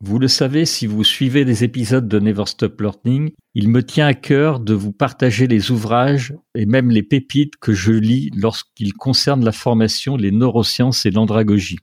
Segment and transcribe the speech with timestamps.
[0.00, 4.06] Vous le savez, si vous suivez les épisodes de Never Stop Learning, il me tient
[4.06, 8.92] à cœur de vous partager les ouvrages et même les pépites que je lis lorsqu'ils
[8.92, 11.80] concernent la formation, les neurosciences et l'andragogie.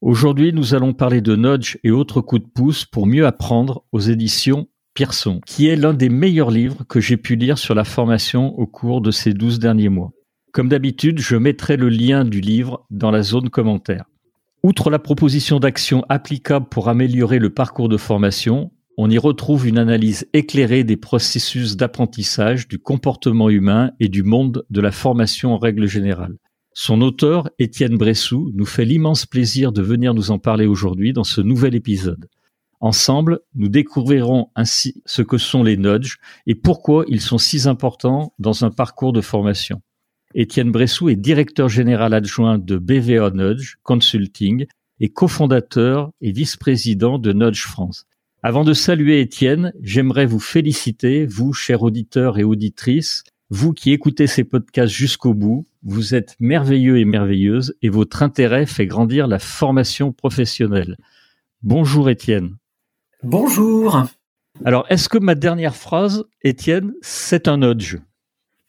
[0.00, 4.00] Aujourd'hui, nous allons parler de Nudge et autres coups de pouce pour mieux apprendre aux
[4.00, 8.58] éditions Pearson, qui est l'un des meilleurs livres que j'ai pu lire sur la formation
[8.58, 10.12] au cours de ces douze derniers mois.
[10.52, 14.06] Comme d'habitude, je mettrai le lien du livre dans la zone commentaire.
[14.64, 19.78] Outre la proposition d'action applicable pour améliorer le parcours de formation, on y retrouve une
[19.78, 25.58] analyse éclairée des processus d'apprentissage, du comportement humain et du monde de la formation en
[25.58, 26.36] règle générale.
[26.74, 31.24] Son auteur, Étienne Bressou, nous fait l'immense plaisir de venir nous en parler aujourd'hui dans
[31.24, 32.28] ce nouvel épisode.
[32.80, 38.32] Ensemble, nous découvrirons ainsi ce que sont les nudges et pourquoi ils sont si importants
[38.40, 39.80] dans un parcours de formation.
[40.34, 44.66] Étienne Bressou est directeur général adjoint de BVA Nudge Consulting
[45.00, 48.04] et cofondateur et vice-président de Nudge France.
[48.42, 54.26] Avant de saluer Étienne, j'aimerais vous féliciter, vous, chers auditeurs et auditrices, vous qui écoutez
[54.26, 59.38] ces podcasts jusqu'au bout, vous êtes merveilleux et merveilleuses et votre intérêt fait grandir la
[59.38, 60.98] formation professionnelle.
[61.62, 62.56] Bonjour Étienne.
[63.22, 64.04] Bonjour.
[64.64, 67.96] Alors, est-ce que ma dernière phrase, Étienne, c'est un nudge?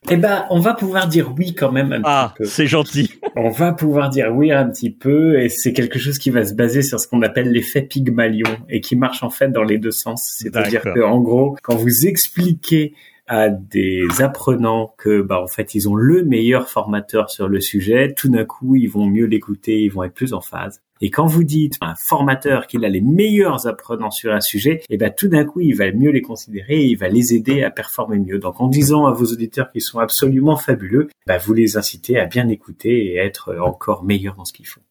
[0.10, 2.50] Eh ben, on va pouvoir dire oui quand même un ah, petit peu.
[2.50, 3.20] c'est gentil.
[3.36, 6.54] On va pouvoir dire oui un petit peu, et c'est quelque chose qui va se
[6.54, 9.92] baser sur ce qu'on appelle l'effet Pygmalion et qui marche en fait dans les deux
[9.92, 10.36] sens.
[10.38, 12.94] C'est-à-dire que, en gros, quand vous expliquez
[13.30, 18.14] à des apprenants que bah en fait ils ont le meilleur formateur sur le sujet,
[18.16, 20.82] tout d'un coup ils vont mieux l'écouter, ils vont être plus en phase.
[21.00, 24.96] Et quand vous dites un formateur qu'il a les meilleurs apprenants sur un sujet, et
[24.96, 27.62] eh ben tout d'un coup il va mieux les considérer et il va les aider
[27.62, 28.40] à performer mieux.
[28.40, 32.26] Donc en disant à vos auditeurs qu'ils sont absolument fabuleux, bah, vous les incitez à
[32.26, 34.82] bien écouter et à être encore meilleurs dans ce qu'ils font.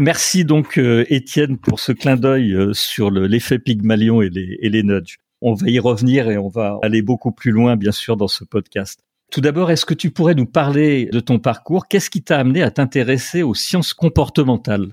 [0.00, 4.68] Merci donc euh, Étienne pour ce clin d'œil euh, sur l'effet Pygmalion et les, et
[4.68, 5.18] les nudges.
[5.46, 8.44] On va y revenir et on va aller beaucoup plus loin, bien sûr, dans ce
[8.44, 9.00] podcast.
[9.30, 11.86] Tout d'abord, est-ce que tu pourrais nous parler de ton parcours?
[11.86, 14.92] Qu'est-ce qui t'a amené à t'intéresser aux sciences comportementales?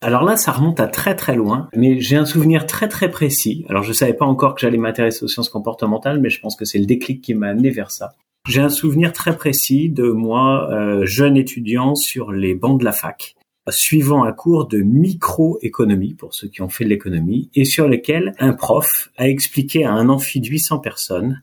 [0.00, 3.64] Alors là, ça remonte à très très loin, mais j'ai un souvenir très très précis.
[3.68, 6.64] Alors je savais pas encore que j'allais m'intéresser aux sciences comportementales, mais je pense que
[6.64, 8.14] c'est le déclic qui m'a amené vers ça.
[8.48, 12.92] J'ai un souvenir très précis de moi, euh, jeune étudiant, sur les bancs de la
[12.92, 13.35] fac
[13.72, 18.32] suivant un cours de microéconomie pour ceux qui ont fait de l'économie et sur lequel
[18.38, 21.40] un prof a expliqué à un amphi de 800 personnes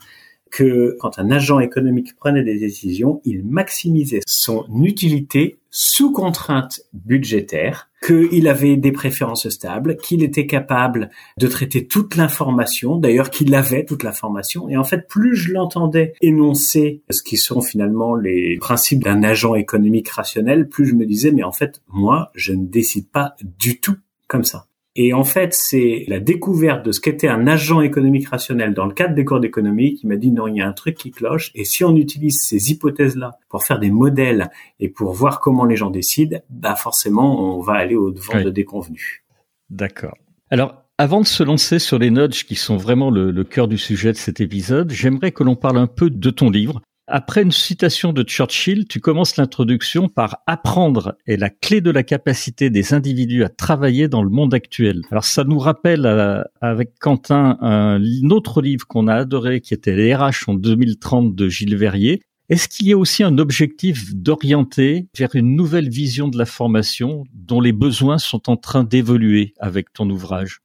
[0.52, 7.90] que quand un agent économique prenait des décisions, il maximisait son utilité sous contrainte budgétaire,
[8.06, 13.84] qu'il avait des préférences stables, qu'il était capable de traiter toute l'information, d'ailleurs qu'il avait
[13.84, 14.70] toute l'information.
[14.70, 19.56] Et en fait, plus je l'entendais énoncer ce qui sont finalement les principes d'un agent
[19.56, 23.80] économique rationnel, plus je me disais, mais en fait, moi, je ne décide pas du
[23.80, 23.98] tout
[24.28, 24.68] comme ça.
[24.96, 28.94] Et en fait, c'est la découverte de ce qu'était un agent économique rationnel dans le
[28.94, 31.52] cadre des cours d'économie qui m'a dit non, il y a un truc qui cloche.
[31.56, 35.76] Et si on utilise ces hypothèses-là pour faire des modèles et pour voir comment les
[35.76, 39.24] gens décident, bah forcément, on va aller au devant de déconvenus.
[39.72, 40.16] D'accord.
[40.52, 43.80] Alors, avant de se lancer sur les nudges qui sont vraiment le, le cœur du
[43.80, 47.52] sujet de cet épisode, j'aimerais que l'on parle un peu de ton livre, après une
[47.52, 52.94] citation de Churchill, tu commences l'introduction par apprendre est la clé de la capacité des
[52.94, 55.02] individus à travailler dans le monde actuel.
[55.12, 59.96] Alors ça nous rappelle euh, avec Quentin un, autre livre qu'on a adoré qui était
[59.96, 62.22] les RH en 2030 de Gilles Verrier.
[62.48, 67.26] Est-ce qu'il y a aussi un objectif d'orienter vers une nouvelle vision de la formation
[67.34, 70.60] dont les besoins sont en train d'évoluer avec ton ouvrage?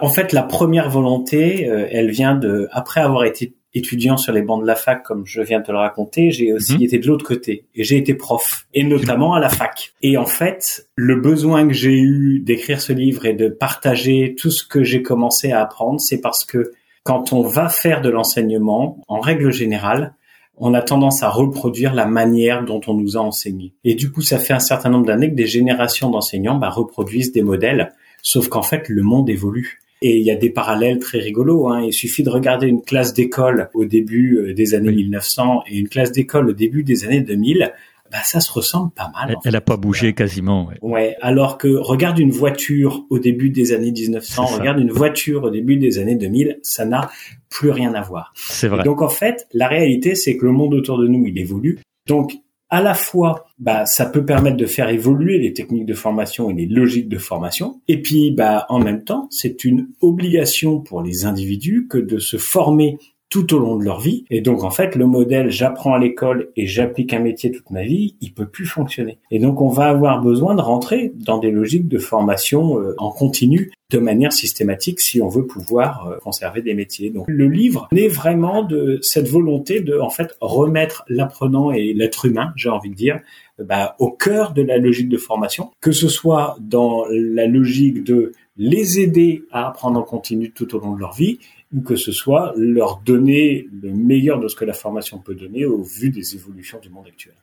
[0.00, 4.42] En fait, la première volonté, euh, elle vient de après avoir été étudiant sur les
[4.42, 6.82] bancs de la fac, comme je viens de te le raconter, j'ai aussi mhm.
[6.82, 9.92] été de l'autre côté et j'ai été prof, et notamment à la fac.
[10.02, 14.50] Et en fait, le besoin que j'ai eu d'écrire ce livre et de partager tout
[14.50, 16.72] ce que j'ai commencé à apprendre, c'est parce que
[17.02, 20.14] quand on va faire de l'enseignement, en règle générale,
[20.56, 23.72] on a tendance à reproduire la manière dont on nous a enseigné.
[23.82, 27.32] Et du coup, ça fait un certain nombre d'années que des générations d'enseignants bah, reproduisent
[27.32, 29.80] des modèles, sauf qu'en fait, le monde évolue.
[30.02, 31.68] Et il y a des parallèles très rigolos.
[31.68, 31.82] Hein.
[31.82, 35.88] Il suffit de regarder une classe d'école au début euh, des années 1900 et une
[35.88, 37.72] classe d'école au début des années 2000.
[38.10, 39.36] bah ça se ressemble pas mal.
[39.44, 40.66] Elle, n'a pas bougé quasiment.
[40.68, 40.78] Ouais.
[40.80, 41.16] ouais.
[41.20, 45.76] Alors que regarde une voiture au début des années 1900, regarde une voiture au début
[45.76, 47.10] des années 2000, ça n'a
[47.50, 48.32] plus rien à voir.
[48.34, 48.84] C'est vrai.
[48.84, 51.78] donc en fait, la réalité c'est que le monde autour de nous il évolue.
[52.06, 52.32] Donc
[52.70, 56.54] à la fois, bah, ça peut permettre de faire évoluer les techniques de formation et
[56.54, 57.80] les logiques de formation.
[57.88, 62.36] Et puis, bah, en même temps, c'est une obligation pour les individus que de se
[62.36, 62.98] former
[63.30, 64.24] tout au long de leur vie.
[64.28, 67.84] Et donc, en fait, le modèle j'apprends à l'école et j'applique un métier toute ma
[67.84, 69.18] vie, il peut plus fonctionner.
[69.30, 73.10] Et donc, on va avoir besoin de rentrer dans des logiques de formation euh, en
[73.10, 77.10] continu de manière systématique si on veut pouvoir euh, conserver des métiers.
[77.10, 82.26] Donc, le livre naît vraiment de cette volonté de, en fait, remettre l'apprenant et l'être
[82.26, 83.20] humain, j'ai envie de dire,
[83.58, 88.32] bah, au cœur de la logique de formation, que ce soit dans la logique de
[88.56, 91.38] les aider à apprendre en continu tout au long de leur vie
[91.72, 95.64] ou que ce soit leur donner le meilleur de ce que la formation peut donner
[95.64, 97.34] au vu des évolutions du monde actuel.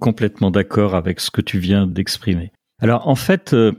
[0.00, 2.52] Complètement d'accord avec ce que tu viens d'exprimer.
[2.80, 3.72] Alors en fait, euh,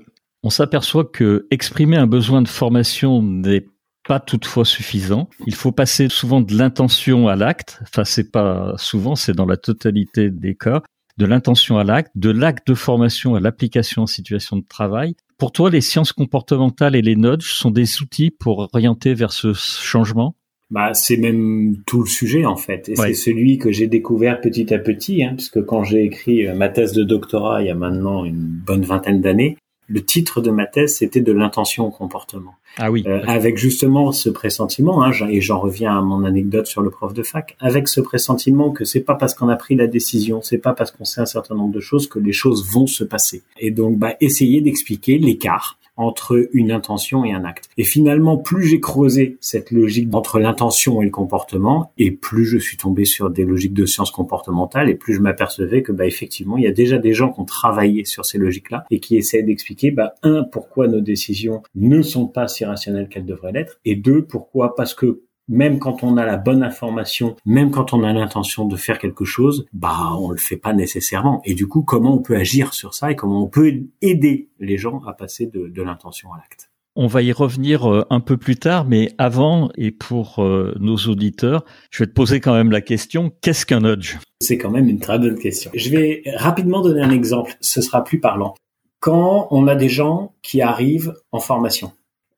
[0.44, 3.68] on s'aperçoit que exprimer un besoin de formation n'est
[4.08, 5.30] pas toutefois suffisant.
[5.46, 7.80] Il faut passer souvent de l'intention à l'acte.
[7.84, 10.82] Enfin, c'est pas souvent, c'est dans la totalité des cas
[11.18, 15.16] de l'intention à l'acte, de l'acte de formation à l'application en situation de travail.
[15.44, 19.52] Pour toi, les sciences comportementales et les nudges sont des outils pour orienter vers ce
[19.52, 20.38] changement?
[20.72, 24.74] Bah, c'est même tout le sujet en fait, et c'est celui que j'ai découvert petit
[24.74, 27.76] à petit, hein, puisque quand j'ai écrit euh, ma thèse de doctorat il y a
[27.76, 29.58] maintenant une bonne vingtaine d'années,
[29.94, 32.56] le titre de ma thèse, c'était de l'intention au comportement.
[32.80, 33.04] Ah oui.
[33.06, 37.14] Euh, avec justement ce pressentiment, hein, et j'en reviens à mon anecdote sur le prof
[37.14, 40.58] de fac, avec ce pressentiment que c'est pas parce qu'on a pris la décision, c'est
[40.58, 43.44] pas parce qu'on sait un certain nombre de choses que les choses vont se passer.
[43.60, 47.70] Et donc, bah, essayer d'expliquer l'écart entre une intention et un acte.
[47.78, 52.58] Et finalement, plus j'ai creusé cette logique entre l'intention et le comportement, et plus je
[52.58, 56.58] suis tombé sur des logiques de sciences comportementales, et plus je m'apercevais que, bah, effectivement,
[56.58, 59.44] il y a déjà des gens qui ont travaillé sur ces logiques-là et qui essaient
[59.44, 63.96] d'expliquer, bah, un, pourquoi nos décisions ne sont pas si rationnelles qu'elles devraient l'être, et
[63.96, 68.14] deux, pourquoi, parce que même quand on a la bonne information, même quand on a
[68.14, 71.42] l'intention de faire quelque chose, bah on le fait pas nécessairement.
[71.46, 74.78] Et du coup, comment on peut agir sur ça et comment on peut aider les
[74.78, 76.70] gens à passer de, l'intention à l'acte?
[76.96, 80.96] On va y revenir euh, un peu plus tard, mais avant et pour euh, nos
[80.96, 84.18] auditeurs, je vais te poser quand même la question, qu'est-ce qu'un nudge?
[84.40, 85.72] C'est quand même une très bonne question.
[85.74, 88.54] Je vais rapidement donner un exemple, ce sera plus parlant.
[89.00, 91.92] Quand on a des gens qui arrivent en formation,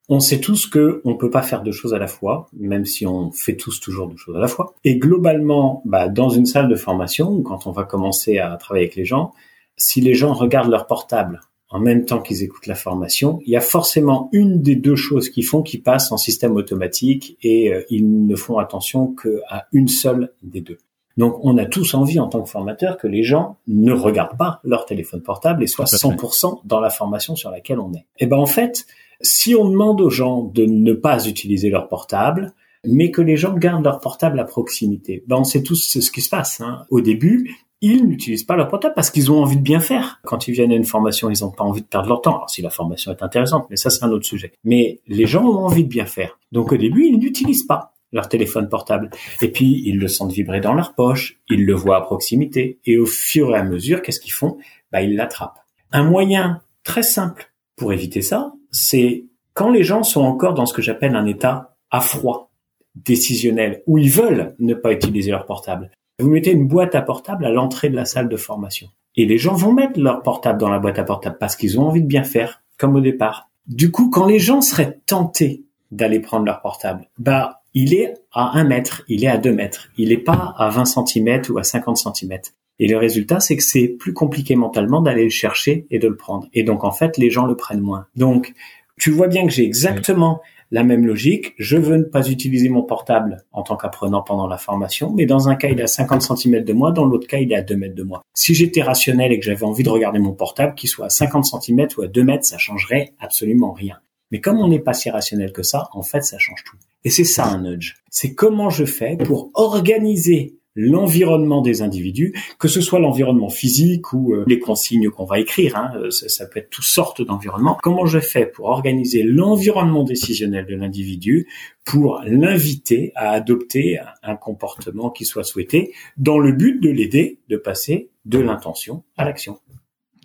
[0.09, 3.07] on sait tous que on peut pas faire deux choses à la fois, même si
[3.07, 4.75] on fait tous toujours deux choses à la fois.
[4.83, 8.95] Et globalement, bah, dans une salle de formation, quand on va commencer à travailler avec
[8.95, 9.33] les gens,
[9.77, 13.57] si les gens regardent leur portable en même temps qu'ils écoutent la formation, il y
[13.57, 17.83] a forcément une des deux choses qui font qui passent en système automatique et euh,
[17.89, 20.77] ils ne font attention qu'à une seule des deux.
[21.17, 24.59] Donc, on a tous envie en tant que formateur que les gens ne regardent pas
[24.63, 27.99] leur téléphone portable et soient 100% dans la formation sur laquelle on est.
[27.99, 28.85] Et eh ben en fait,
[29.21, 32.53] si on demande aux gens de ne pas utiliser leur portable,
[32.85, 36.21] mais que les gens gardent leur portable à proximité, ben on sait tous ce qui
[36.21, 36.61] se passe.
[36.61, 36.85] Hein.
[36.89, 40.19] Au début, ils n'utilisent pas leur portable parce qu'ils ont envie de bien faire.
[40.23, 42.35] Quand ils viennent à une formation, ils n'ont pas envie de perdre leur temps.
[42.35, 44.53] Alors si la formation est intéressante, mais ça c'est un autre sujet.
[44.63, 46.39] Mais les gens ont envie de bien faire.
[46.51, 49.09] Donc au début, ils n'utilisent pas leur téléphone portable.
[49.41, 52.97] Et puis, ils le sentent vibrer dans leur poche, ils le voient à proximité, et
[52.97, 54.57] au fur et à mesure, qu'est-ce qu'ils font?
[54.91, 55.59] Bah, ils l'attrapent.
[55.91, 60.73] Un moyen très simple pour éviter ça, c'est quand les gens sont encore dans ce
[60.73, 62.51] que j'appelle un état à froid,
[62.95, 65.91] décisionnel, où ils veulent ne pas utiliser leur portable.
[66.19, 68.89] Vous mettez une boîte à portable à l'entrée de la salle de formation.
[69.15, 71.83] Et les gens vont mettre leur portable dans la boîte à portable parce qu'ils ont
[71.83, 73.49] envie de bien faire, comme au départ.
[73.65, 78.57] Du coup, quand les gens seraient tentés d'aller prendre leur portable, bah, il est à
[78.59, 81.63] un mètre, il est à deux mètres, il n'est pas à 20 cm ou à
[81.63, 82.39] 50 cm.
[82.79, 86.17] Et le résultat, c'est que c'est plus compliqué mentalement d'aller le chercher et de le
[86.17, 86.47] prendre.
[86.53, 88.07] Et donc, en fait, les gens le prennent moins.
[88.15, 88.53] Donc,
[88.97, 90.41] tu vois bien que j'ai exactement
[90.71, 91.53] la même logique.
[91.57, 95.47] Je veux ne pas utiliser mon portable en tant qu'apprenant pendant la formation, mais dans
[95.47, 97.61] un cas, il est à 50 cm de moi, dans l'autre cas, il est à
[97.61, 98.21] 2 mètres de moi.
[98.33, 101.45] Si j'étais rationnel et que j'avais envie de regarder mon portable, qu'il soit à 50
[101.45, 103.99] cm ou à 2 mètres, ça changerait absolument rien.
[104.31, 106.77] Mais comme on n'est pas si rationnel que ça, en fait, ça change tout.
[107.03, 107.95] Et c'est ça un nudge.
[108.09, 114.33] C'est comment je fais pour organiser l'environnement des individus, que ce soit l'environnement physique ou
[114.33, 117.77] euh, les consignes qu'on va écrire, hein, euh, ça, peut être toutes sortes d'environnements.
[117.81, 121.47] Comment je fais pour organiser l'environnement décisionnel de l'individu
[121.85, 127.57] pour l'inviter à adopter un comportement qui soit souhaité dans le but de l'aider de
[127.57, 129.59] passer de l'intention à l'action?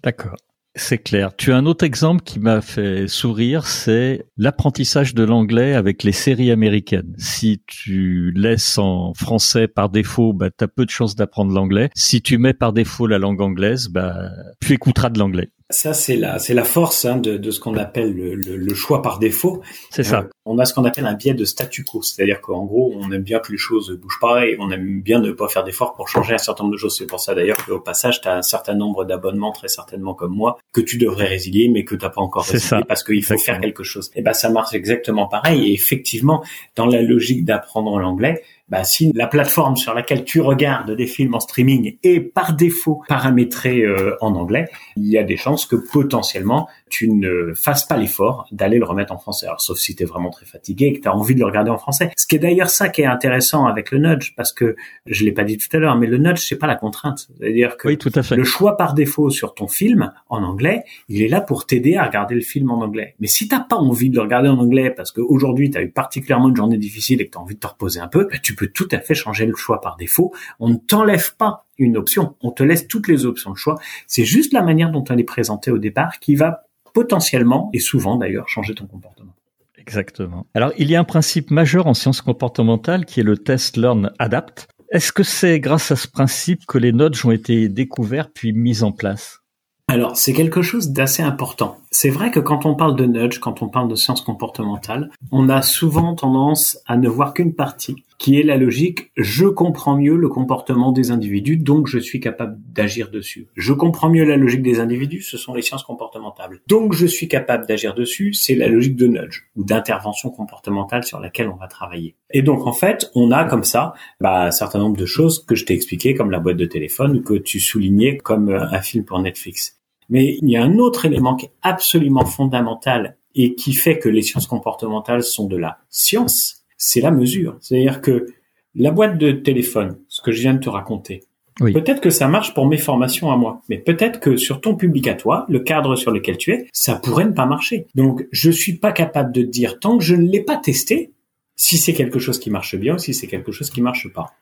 [0.02, 0.36] D'accord.
[0.80, 1.36] C'est clair.
[1.36, 6.10] Tu as un autre exemple qui m'a fait sourire, c'est l'apprentissage de l'anglais avec les
[6.10, 7.14] séries américaines.
[7.18, 11.90] Si tu laisses en français par défaut, bah, tu as peu de chances d'apprendre l'anglais.
[11.94, 15.50] Si tu mets par défaut la langue anglaise, bah, tu écouteras de l'anglais.
[15.70, 19.02] Ça, c'est la, c'est la force hein, de, de, ce qu'on appelle le, le, choix
[19.02, 19.62] par défaut.
[19.90, 20.20] C'est ça.
[20.20, 23.12] Euh, on a ce qu'on appelle un biais de statu quo, c'est-à-dire qu'en gros, on
[23.12, 25.94] aime bien que les choses bougent pas et on aime bien ne pas faire d'efforts
[25.94, 26.96] pour changer un certain nombre de choses.
[26.98, 30.34] C'est pour ça d'ailleurs qu'au passage, tu as un certain nombre d'abonnements, très certainement comme
[30.34, 33.60] moi, que tu devrais résilier, mais que t'as pas encore résilié parce qu'il faut faire
[33.60, 34.10] quelque chose.
[34.16, 35.70] Et ben, ça marche exactement pareil.
[35.70, 36.42] Et effectivement,
[36.74, 41.34] dans la logique d'apprendre l'anglais, bah, si la plateforme sur laquelle tu regardes des films
[41.34, 45.76] en streaming est par défaut paramétrée euh, en anglais, il y a des chances que
[45.76, 49.46] potentiellement tu ne fasses pas l'effort d'aller le remettre en français.
[49.46, 51.46] Alors, sauf si tu es vraiment très fatigué et que tu as envie de le
[51.46, 52.10] regarder en français.
[52.16, 55.32] Ce qui est d'ailleurs ça qui est intéressant avec le nudge, parce que je l'ai
[55.32, 57.28] pas dit tout à l'heure, mais le nudge, c'est pas la contrainte.
[57.38, 58.36] C'est-à-dire que oui, tout à fait.
[58.36, 62.04] le choix par défaut sur ton film en anglais, il est là pour t'aider à
[62.04, 63.14] regarder le film en anglais.
[63.20, 65.90] Mais si t'as pas envie de le regarder en anglais parce qu'aujourd'hui tu as eu
[65.90, 68.38] particulièrement une journée difficile et que tu as envie de te reposer un peu, bah,
[68.42, 70.32] tu peux tout à fait changer le choix par défaut.
[70.58, 73.78] On ne t'enlève pas une option, on te laisse toutes les options de choix.
[74.06, 78.16] C'est juste la manière dont elle est présentée au départ qui va potentiellement, et souvent
[78.16, 79.34] d'ailleurs, changer ton comportement.
[79.78, 80.46] Exactement.
[80.54, 84.12] Alors, il y a un principe majeur en sciences comportementales qui est le test learn
[84.18, 84.68] adapt.
[84.90, 88.82] Est-ce que c'est grâce à ce principe que les nudges ont été découverts puis mis
[88.82, 89.40] en place?
[89.88, 91.78] Alors, c'est quelque chose d'assez important.
[91.92, 95.48] C'est vrai que quand on parle de nudge, quand on parle de sciences comportementales, on
[95.48, 100.14] a souvent tendance à ne voir qu'une partie, qui est la logique je comprends mieux
[100.14, 103.48] le comportement des individus, donc je suis capable d'agir dessus.
[103.56, 106.60] Je comprends mieux la logique des individus, ce sont les sciences comportementales.
[106.68, 111.18] Donc je suis capable d'agir dessus, c'est la logique de nudge ou d'intervention comportementale sur
[111.18, 112.14] laquelle on va travailler.
[112.30, 115.56] Et donc en fait, on a comme ça bah, un certain nombre de choses que
[115.56, 119.04] je t'ai expliquées, comme la boîte de téléphone ou que tu soulignais comme un film
[119.04, 119.79] pour Netflix.
[120.10, 124.08] Mais il y a un autre élément qui est absolument fondamental et qui fait que
[124.08, 127.56] les sciences comportementales sont de la science, c'est la mesure.
[127.60, 128.26] C'est-à-dire que
[128.74, 131.22] la boîte de téléphone, ce que je viens de te raconter,
[131.58, 135.06] peut-être que ça marche pour mes formations à moi, mais peut-être que sur ton public
[135.08, 137.86] à toi, le cadre sur lequel tu es, ça pourrait ne pas marcher.
[137.94, 141.12] Donc, je suis pas capable de dire tant que je ne l'ai pas testé,
[141.56, 144.32] si c'est quelque chose qui marche bien ou si c'est quelque chose qui marche pas.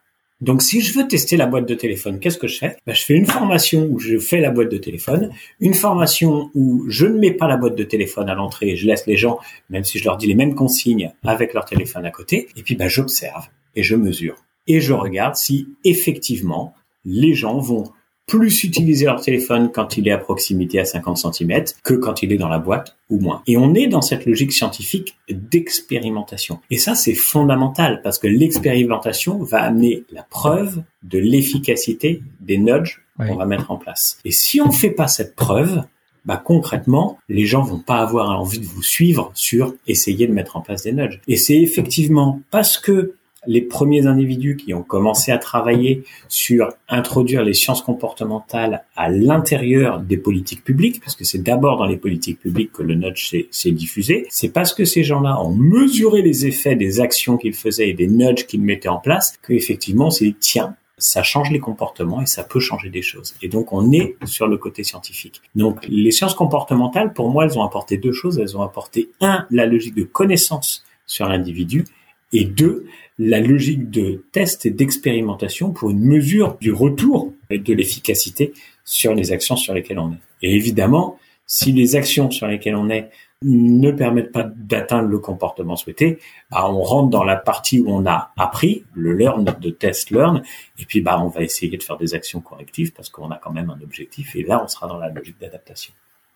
[0.41, 2.77] Donc, si je veux tester la boîte de téléphone, qu'est-ce que je fais?
[2.87, 5.31] Ben, Je fais une formation où je fais la boîte de téléphone,
[5.61, 9.07] une formation où je ne mets pas la boîte de téléphone à l'entrée, je laisse
[9.07, 12.49] les gens, même si je leur dis les mêmes consignes, avec leur téléphone à côté,
[12.57, 14.37] et puis ben, j'observe et je mesure.
[14.69, 17.91] Et je regarde si effectivement les gens vont
[18.29, 22.33] plus utiliser leur téléphone quand il est à proximité à 50 cm que quand il
[22.33, 23.43] est dans la boîte ou moins.
[23.47, 26.61] Et on est dans cette logique scientifique d'expérimentation.
[26.71, 33.03] Et ça, c'est fondamental parce que l'expérimentation va amener la preuve de l'efficacité des nudges
[33.17, 34.21] qu'on va mettre en place.
[34.25, 35.83] Et si on fait pas cette preuve,
[36.25, 40.57] bah concrètement, les gens vont pas avoir envie de vous suivre sur essayer de mettre
[40.57, 41.21] en place des nudges.
[41.27, 43.15] Et c'est effectivement parce que
[43.49, 50.01] les premiers individus qui ont commencé à travailler sur introduire les sciences comportementales à l'intérieur
[50.01, 53.73] des politiques publiques, parce que c'est d'abord dans les politiques publiques que le nudge s'est
[53.73, 57.95] diffusé, c'est parce que ces gens-là ont mesuré les effets des actions qu'ils faisaient et
[57.95, 62.45] des nudges qu'ils mettaient en place, qu'effectivement c'est tiens, ça change les comportements et ça
[62.45, 63.35] peut changer des choses.
[63.41, 65.41] Et donc on est sur le côté scientifique.
[65.55, 68.39] Donc les sciences comportementales, pour moi, elles ont apporté deux choses.
[68.39, 71.85] Elles ont apporté un, la logique de connaissance sur l'individu,
[72.33, 72.87] et deux,
[73.19, 78.53] la logique de test et d'expérimentation pour une mesure du retour et de l'efficacité
[78.85, 80.21] sur les actions sur lesquelles on est.
[80.43, 83.11] Et évidemment, si les actions sur lesquelles on est
[83.43, 86.19] ne permettent pas d'atteindre le comportement souhaité,
[86.51, 90.43] bah, on rentre dans la partie où on a appris, le learn de test learn,
[90.79, 93.53] et puis bah, on va essayer de faire des actions correctives parce qu'on a quand
[93.53, 95.95] même un objectif, et là on sera dans la logique d'adaptation.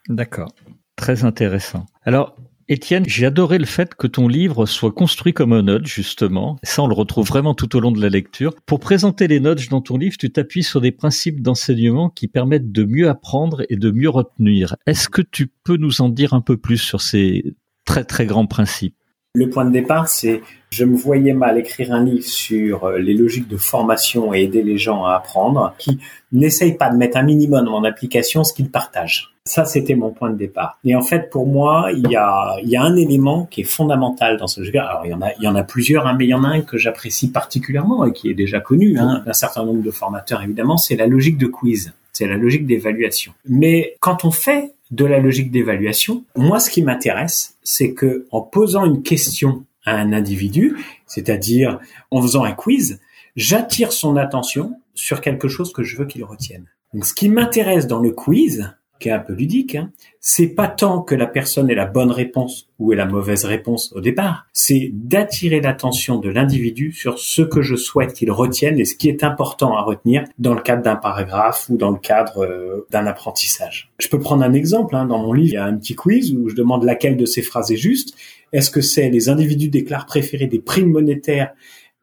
[0.08, 0.52] D'accord.
[0.96, 1.86] Très intéressant.
[2.04, 2.36] Alors,
[2.68, 6.58] Étienne, j'ai adoré le fait que ton livre soit construit comme un nudge, justement.
[6.62, 8.54] Ça, on le retrouve vraiment tout au long de la lecture.
[8.66, 12.72] Pour présenter les nudges dans ton livre, tu t'appuies sur des principes d'enseignement qui permettent
[12.72, 14.76] de mieux apprendre et de mieux retenir.
[14.86, 17.54] Est-ce que tu peux nous en dire un peu plus sur ces
[17.84, 18.96] très très grands principes?
[19.34, 23.14] Le point de départ, c'est je me voyais mal écrire un livre sur euh, les
[23.14, 26.00] logiques de formation et aider les gens à apprendre, qui
[26.32, 29.32] n'essayent pas de mettre un minimum en application ce qu'ils partagent.
[29.46, 30.78] Ça, c'était mon point de départ.
[30.84, 34.62] Et en fait, pour moi, il y a, un élément qui est fondamental dans ce
[34.62, 34.72] jeu.
[34.78, 36.44] Alors, il y en a, il y en a plusieurs, hein, mais il y en
[36.44, 39.90] a un que j'apprécie particulièrement et qui est déjà connu hein, d'un certain nombre de
[39.90, 41.92] formateurs, évidemment, c'est la logique de quiz.
[42.12, 43.32] C'est la logique d'évaluation.
[43.48, 48.42] Mais quand on fait de la logique d'évaluation, moi, ce qui m'intéresse, c'est que en
[48.42, 51.80] posant une question à un individu, c'est-à-dire
[52.10, 53.00] en faisant un quiz,
[53.34, 56.66] j'attire son attention sur quelque chose que je veux qu'il retienne.
[56.92, 58.74] Donc, ce qui m'intéresse dans le quiz,
[59.10, 59.90] un peu ludique, hein,
[60.20, 63.92] c'est pas tant que la personne ait la bonne réponse ou ait la mauvaise réponse
[63.94, 68.84] au départ, c'est d'attirer l'attention de l'individu sur ce que je souhaite qu'il retienne et
[68.84, 72.44] ce qui est important à retenir dans le cadre d'un paragraphe ou dans le cadre
[72.44, 73.92] euh, d'un apprentissage.
[73.98, 74.94] Je peux prendre un exemple.
[74.94, 77.26] Hein, dans mon livre, il y a un petit quiz où je demande laquelle de
[77.26, 78.14] ces phrases est juste.
[78.52, 81.52] Est-ce que c'est les individus déclarent préférer des primes monétaires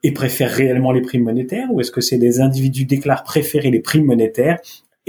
[0.04, 3.80] et préfèrent réellement les primes monétaires ou est-ce que c'est des individus déclarent préférer les
[3.80, 4.58] primes monétaires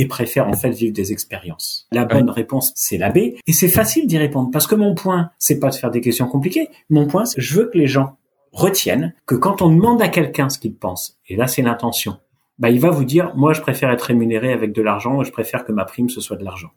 [0.00, 1.86] et préfèrent en fait vivre des expériences.
[1.92, 3.18] La bonne réponse, c'est la B.
[3.46, 6.26] Et c'est facile d'y répondre parce que mon point, c'est pas de faire des questions
[6.26, 6.70] compliquées.
[6.88, 8.16] Mon point, c'est je veux que les gens
[8.50, 12.16] retiennent que quand on demande à quelqu'un ce qu'il pense, et là c'est l'intention,
[12.58, 15.66] bah il va vous dire moi je préfère être rémunéré avec de l'argent, je préfère
[15.66, 16.70] que ma prime ce soit de l'argent.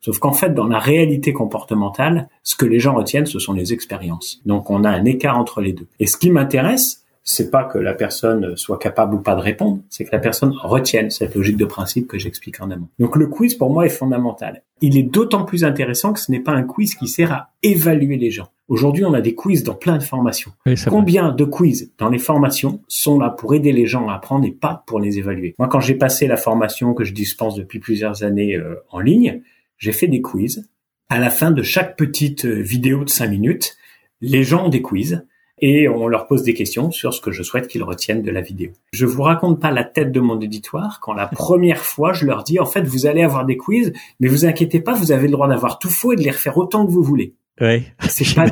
[0.00, 3.72] Sauf qu'en fait, dans la réalité comportementale, ce que les gens retiennent, ce sont les
[3.72, 4.40] expériences.
[4.46, 5.88] Donc on a un écart entre les deux.
[5.98, 9.80] Et ce qui m'intéresse, c'est pas que la personne soit capable ou pas de répondre,
[9.88, 12.88] c'est que la personne retienne cette logique de principe que j'explique en amont.
[12.98, 14.62] Donc le quiz pour moi est fondamental.
[14.80, 18.16] Il est d'autant plus intéressant que ce n'est pas un quiz qui sert à évaluer
[18.16, 18.48] les gens.
[18.68, 20.52] Aujourd'hui, on a des quiz dans plein de formations.
[20.88, 24.50] Combien de quiz dans les formations sont là pour aider les gens à apprendre et
[24.50, 25.54] pas pour les évaluer?
[25.58, 29.42] Moi, quand j'ai passé la formation que je dispense depuis plusieurs années euh, en ligne,
[29.78, 30.68] j'ai fait des quiz.
[31.08, 33.76] À la fin de chaque petite euh, vidéo de 5 minutes,
[34.20, 35.22] les gens ont des quiz
[35.58, 38.40] et on leur pose des questions sur ce que je souhaite qu'ils retiennent de la
[38.40, 38.70] vidéo.
[38.92, 42.44] Je vous raconte pas la tête de mon auditoire quand la première fois je leur
[42.44, 45.32] dis en fait vous allez avoir des quiz, mais vous inquiétez pas, vous avez le
[45.32, 47.34] droit d'avoir tout faux et de les refaire autant que vous voulez.
[47.60, 48.46] Ouais, c'est pas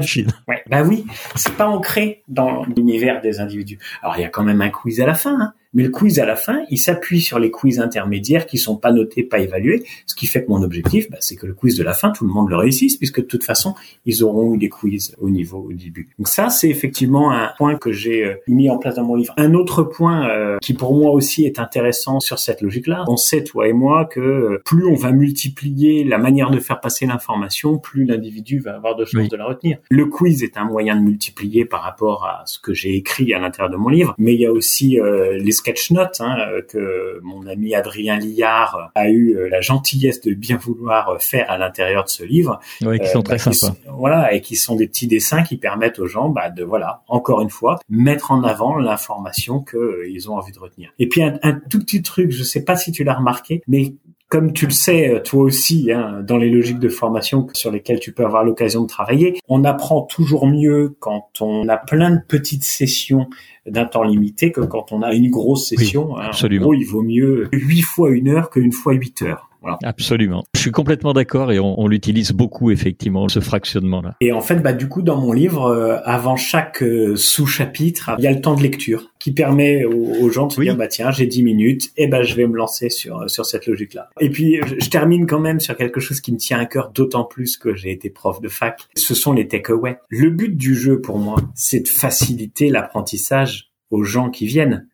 [0.48, 3.78] ouais, bah oui, c'est pas ancré dans l'univers des individus.
[4.02, 6.18] Alors il y a quand même un quiz à la fin, hein, mais le quiz
[6.18, 9.84] à la fin, il s'appuie sur les quiz intermédiaires qui sont pas notés, pas évalués,
[10.06, 12.26] ce qui fait que mon objectif, bah, c'est que le quiz de la fin, tout
[12.26, 13.74] le monde le réussisse, puisque de toute façon,
[14.04, 16.08] ils auront eu des quiz au niveau au début.
[16.18, 19.32] Donc ça, c'est effectivement un point que j'ai euh, mis en place dans mon livre.
[19.36, 23.44] Un autre point euh, qui pour moi aussi est intéressant sur cette logique-là, on sait
[23.44, 27.78] toi et moi que euh, plus on va multiplier la manière de faire passer l'information,
[27.78, 29.78] plus l'individu va avoir de chances de la retenir.
[29.90, 33.38] Le quiz est un moyen de multiplier par rapport à ce que j'ai écrit à
[33.38, 34.98] l'intérieur de mon livre, mais il y a aussi
[35.38, 40.20] les sketch notes hein, euh, que mon ami Adrien Liard a eu euh, la gentillesse
[40.22, 42.60] de bien vouloir faire à l'intérieur de ce livre.
[42.82, 43.76] Oui, qui sont euh, très bah, sympas.
[43.96, 47.42] voilà, et qui sont des petits dessins qui permettent aux gens bah, de, voilà, encore
[47.42, 50.92] une fois, mettre en avant l'information qu'ils ont envie de retenir.
[50.98, 53.94] Et puis un, un tout petit truc, je sais pas si tu l'as remarqué, mais
[54.30, 58.12] comme tu le sais, toi aussi, hein, dans les logiques de formation sur lesquelles tu
[58.12, 62.62] peux avoir l'occasion de travailler, on apprend toujours mieux quand on a plein de petites
[62.62, 63.28] sessions
[63.66, 66.16] d'un temps limité que quand on a une grosse session.
[66.16, 66.26] Hein.
[66.28, 66.68] absolument.
[66.68, 69.49] En il vaut mieux huit fois une heure qu'une fois huit heures.
[69.60, 69.78] Voilà.
[69.82, 70.44] Absolument.
[70.54, 74.16] Je suis complètement d'accord et on, on l'utilise beaucoup effectivement ce fractionnement-là.
[74.20, 78.24] Et en fait, bah du coup, dans mon livre, euh, avant chaque euh, sous-chapitre, il
[78.24, 81.10] y a le temps de lecture qui permet aux, gens de se dire bah tiens,
[81.10, 84.08] j'ai dix minutes, et ben je vais me lancer sur sur cette logique-là.
[84.20, 86.90] Et puis je, je, termine quand même sur quelque chose qui me tient à cœur
[86.94, 88.80] d'autant plus que j'ai été prof de fac.
[88.96, 89.98] Ce sont les takeaways.
[90.08, 94.88] Le but du jeu pour moi, c'est de faciliter l'apprentissage aux gens qui viennent.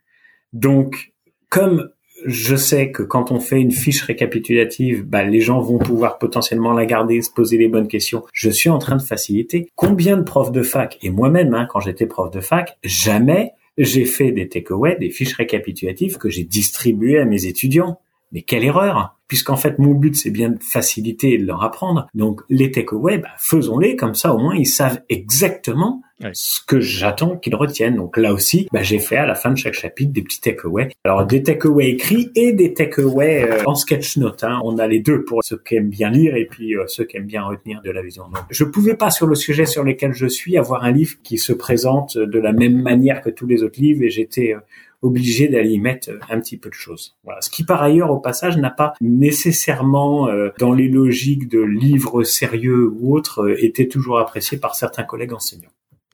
[0.52, 1.12] Donc,
[1.50, 1.90] comme
[2.26, 6.72] je sais que quand on fait une fiche récapitulative, bah, les gens vont pouvoir potentiellement
[6.72, 8.24] la garder, se poser les bonnes questions.
[8.32, 9.68] Je suis en train de faciliter.
[9.76, 14.04] Combien de profs de fac, et moi-même, hein, quand j'étais prof de fac, jamais j'ai
[14.04, 18.00] fait des takeaways, des fiches récapitulatives que j'ai distribuées à mes étudiants.
[18.32, 22.08] Mais quelle erreur Puisqu'en fait, mon but, c'est bien de faciliter et de leur apprendre.
[22.14, 26.02] Donc, les takeaways, bah, faisons-les, comme ça, au moins, ils savent exactement
[26.32, 27.96] ce que j'attends qu'ils retiennent.
[27.96, 30.88] Donc là aussi, bah, j'ai fait à la fin de chaque chapitre des petits takeaways.
[31.04, 34.44] Alors des takeaways écrits et des takeaways euh, en sketch note.
[34.44, 34.60] Hein.
[34.64, 37.16] On a les deux pour ceux qui aiment bien lire et puis euh, ceux qui
[37.16, 38.24] aiment bien retenir de la vision.
[38.24, 41.38] Donc, je pouvais pas sur le sujet sur lequel je suis avoir un livre qui
[41.38, 44.60] se présente de la même manière que tous les autres livres et j'étais euh,
[45.02, 47.16] obligé d'aller y mettre un petit peu de choses.
[47.22, 47.42] Voilà.
[47.42, 52.90] Ce qui par ailleurs au passage n'a pas nécessairement dans les logiques de livres sérieux
[52.98, 55.68] ou autres été toujours apprécié par certains collègues enseignants.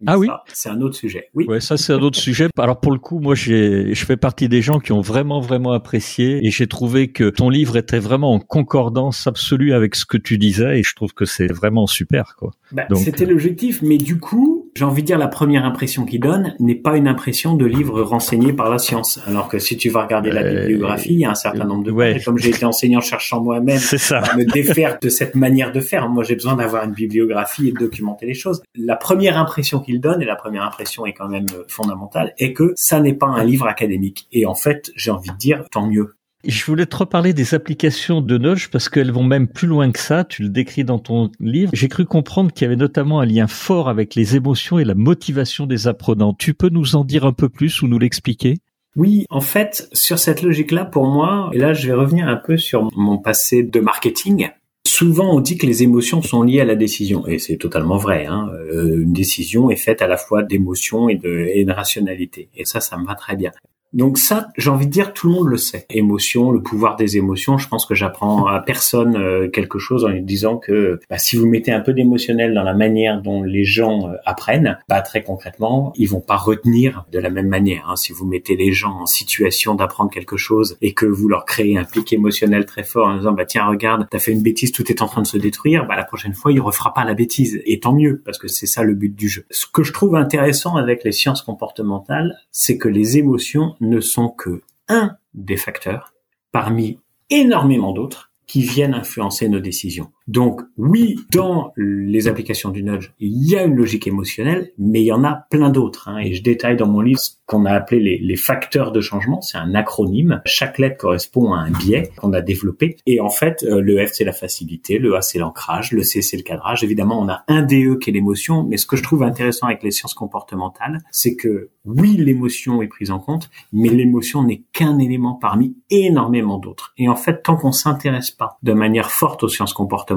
[0.06, 0.28] Ah oui.
[0.52, 1.28] C'est un autre sujet.
[1.34, 1.46] Oui.
[1.46, 2.48] Ouais, ça c'est un autre sujet.
[2.58, 5.72] Alors pour le coup, moi j'ai, je fais partie des gens qui ont vraiment vraiment
[5.72, 10.16] apprécié et j'ai trouvé que ton livre était vraiment en concordance absolue avec ce que
[10.16, 12.52] tu disais et je trouve que c'est vraiment super quoi.
[12.72, 16.54] Bah, c'était l'objectif, mais du coup, j'ai envie de dire la première impression qu'il donne
[16.58, 19.20] n'est pas une impression de livre renseigné par la science.
[19.26, 21.84] Alors que si tu vas regarder la euh, bibliographie, il y a un certain nombre
[21.84, 22.20] de ouais.
[22.24, 24.22] comme j'ai été enseignant cherchant moi-même, c'est ça.
[24.36, 26.08] me défaire de cette manière de faire.
[26.08, 28.62] Moi, j'ai besoin d'avoir une bibliographie et de documenter les choses.
[28.74, 32.72] La première impression qu'il donne et la première impression est quand même fondamentale est que
[32.76, 34.26] ça n'est pas un livre académique.
[34.32, 36.14] Et en fait, j'ai envie de dire tant mieux.
[36.44, 39.98] Je voulais te reparler des applications de Notch parce qu'elles vont même plus loin que
[39.98, 40.24] ça.
[40.24, 41.70] Tu le décris dans ton livre.
[41.72, 44.94] J'ai cru comprendre qu'il y avait notamment un lien fort avec les émotions et la
[44.94, 46.34] motivation des apprenants.
[46.34, 48.58] Tu peux nous en dire un peu plus ou nous l'expliquer?
[48.96, 52.58] Oui, en fait, sur cette logique-là, pour moi, et là je vais revenir un peu
[52.58, 54.50] sur mon passé de marketing,
[54.84, 58.26] Souvent, on dit que les émotions sont liées à la décision, et c'est totalement vrai.
[58.26, 58.50] Hein.
[58.52, 62.64] Euh, une décision est faite à la fois d'émotion et de, et de rationalité, et
[62.64, 63.52] ça, ça me va très bien.
[63.92, 65.86] Donc ça, j'ai envie de dire, tout le monde le sait.
[65.90, 67.58] Émotion, le pouvoir des émotions.
[67.58, 71.36] Je pense que j'apprends à personne euh, quelque chose en lui disant que bah, si
[71.36, 75.22] vous mettez un peu d'émotionnel dans la manière dont les gens euh, apprennent, bah, très
[75.22, 77.88] concrètement, ils vont pas retenir de la même manière.
[77.90, 77.96] Hein.
[77.96, 81.76] Si vous mettez les gens en situation d'apprendre quelque chose et que vous leur créez
[81.76, 84.90] un pic émotionnel très fort en disant bah tiens regarde, t'as fait une bêtise, tout
[84.90, 87.60] est en train de se détruire, bah la prochaine fois il refera pas la bêtise.
[87.66, 89.44] Et tant mieux parce que c'est ça le but du jeu.
[89.50, 94.30] Ce que je trouve intéressant avec les sciences comportementales, c'est que les émotions ne sont
[94.30, 96.14] que un des facteurs
[96.52, 100.12] parmi énormément d'autres qui viennent influencer nos décisions.
[100.28, 105.06] Donc oui, dans les applications du nudge, il y a une logique émotionnelle, mais il
[105.06, 106.08] y en a plein d'autres.
[106.08, 109.00] Hein, et je détaille dans mon livre ce qu'on a appelé les, les, facteurs de
[109.00, 109.40] changement.
[109.40, 110.40] C'est un acronyme.
[110.44, 112.96] Chaque lettre correspond à un biais qu'on a développé.
[113.06, 116.22] Et en fait, euh, le F c'est la facilité, le A c'est l'ancrage, le C
[116.22, 116.84] c'est le cadrage.
[116.84, 118.64] Évidemment, on a un DE qui est l'émotion.
[118.64, 122.86] Mais ce que je trouve intéressant avec les sciences comportementales, c'est que oui, l'émotion est
[122.86, 126.92] prise en compte, mais l'émotion n'est qu'un élément parmi énormément d'autres.
[126.96, 130.11] Et en fait, tant qu'on s'intéresse pas de manière forte aux sciences comportementales,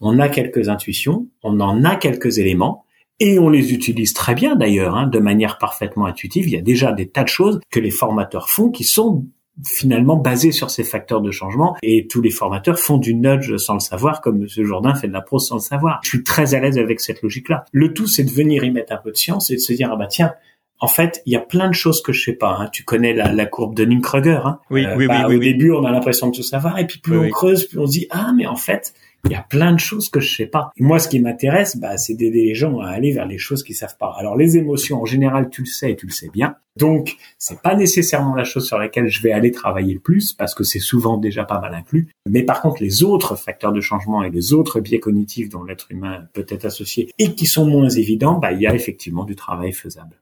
[0.00, 2.84] on a quelques intuitions, on en a quelques éléments,
[3.18, 6.48] et on les utilise très bien d'ailleurs, hein, de manière parfaitement intuitive.
[6.48, 9.26] Il y a déjà des tas de choses que les formateurs font qui sont
[9.64, 13.74] finalement basées sur ces facteurs de changement et tous les formateurs font du nudge sans
[13.74, 14.46] le savoir comme M.
[14.64, 16.00] Jourdain fait de la prose sans le savoir.
[16.02, 17.64] Je suis très à l'aise avec cette logique-là.
[17.72, 19.88] Le tout, c'est de venir y mettre un peu de science et de se dire,
[19.90, 20.34] ah bah tiens,
[20.78, 22.54] en fait, il y a plein de choses que je sais pas.
[22.58, 22.68] Hein.
[22.70, 24.40] Tu connais la, courbe de Dunning-Kruger.
[24.44, 24.58] Hein.
[24.70, 26.98] Oui, euh, oui, bah, oui, Au début, on a l'impression de tout savoir, et puis
[26.98, 28.92] plus on creuse, plus on se dit ah mais en fait,
[29.26, 30.70] il y a plein de choses que je sais pas.
[30.78, 33.74] moi, ce qui m'intéresse, bah, c'est d'aider les gens à aller vers les choses qu'ils
[33.74, 34.14] savent pas.
[34.18, 36.56] Alors, les émotions, en général, tu le sais et tu le sais bien.
[36.76, 40.54] Donc, c'est pas nécessairement la chose sur laquelle je vais aller travailler le plus parce
[40.54, 42.08] que c'est souvent déjà pas mal inclus.
[42.28, 45.90] Mais par contre, les autres facteurs de changement et les autres biais cognitifs dont l'être
[45.90, 49.34] humain peut être associé et qui sont moins évidents, bah, il y a effectivement du
[49.34, 50.20] travail faisable.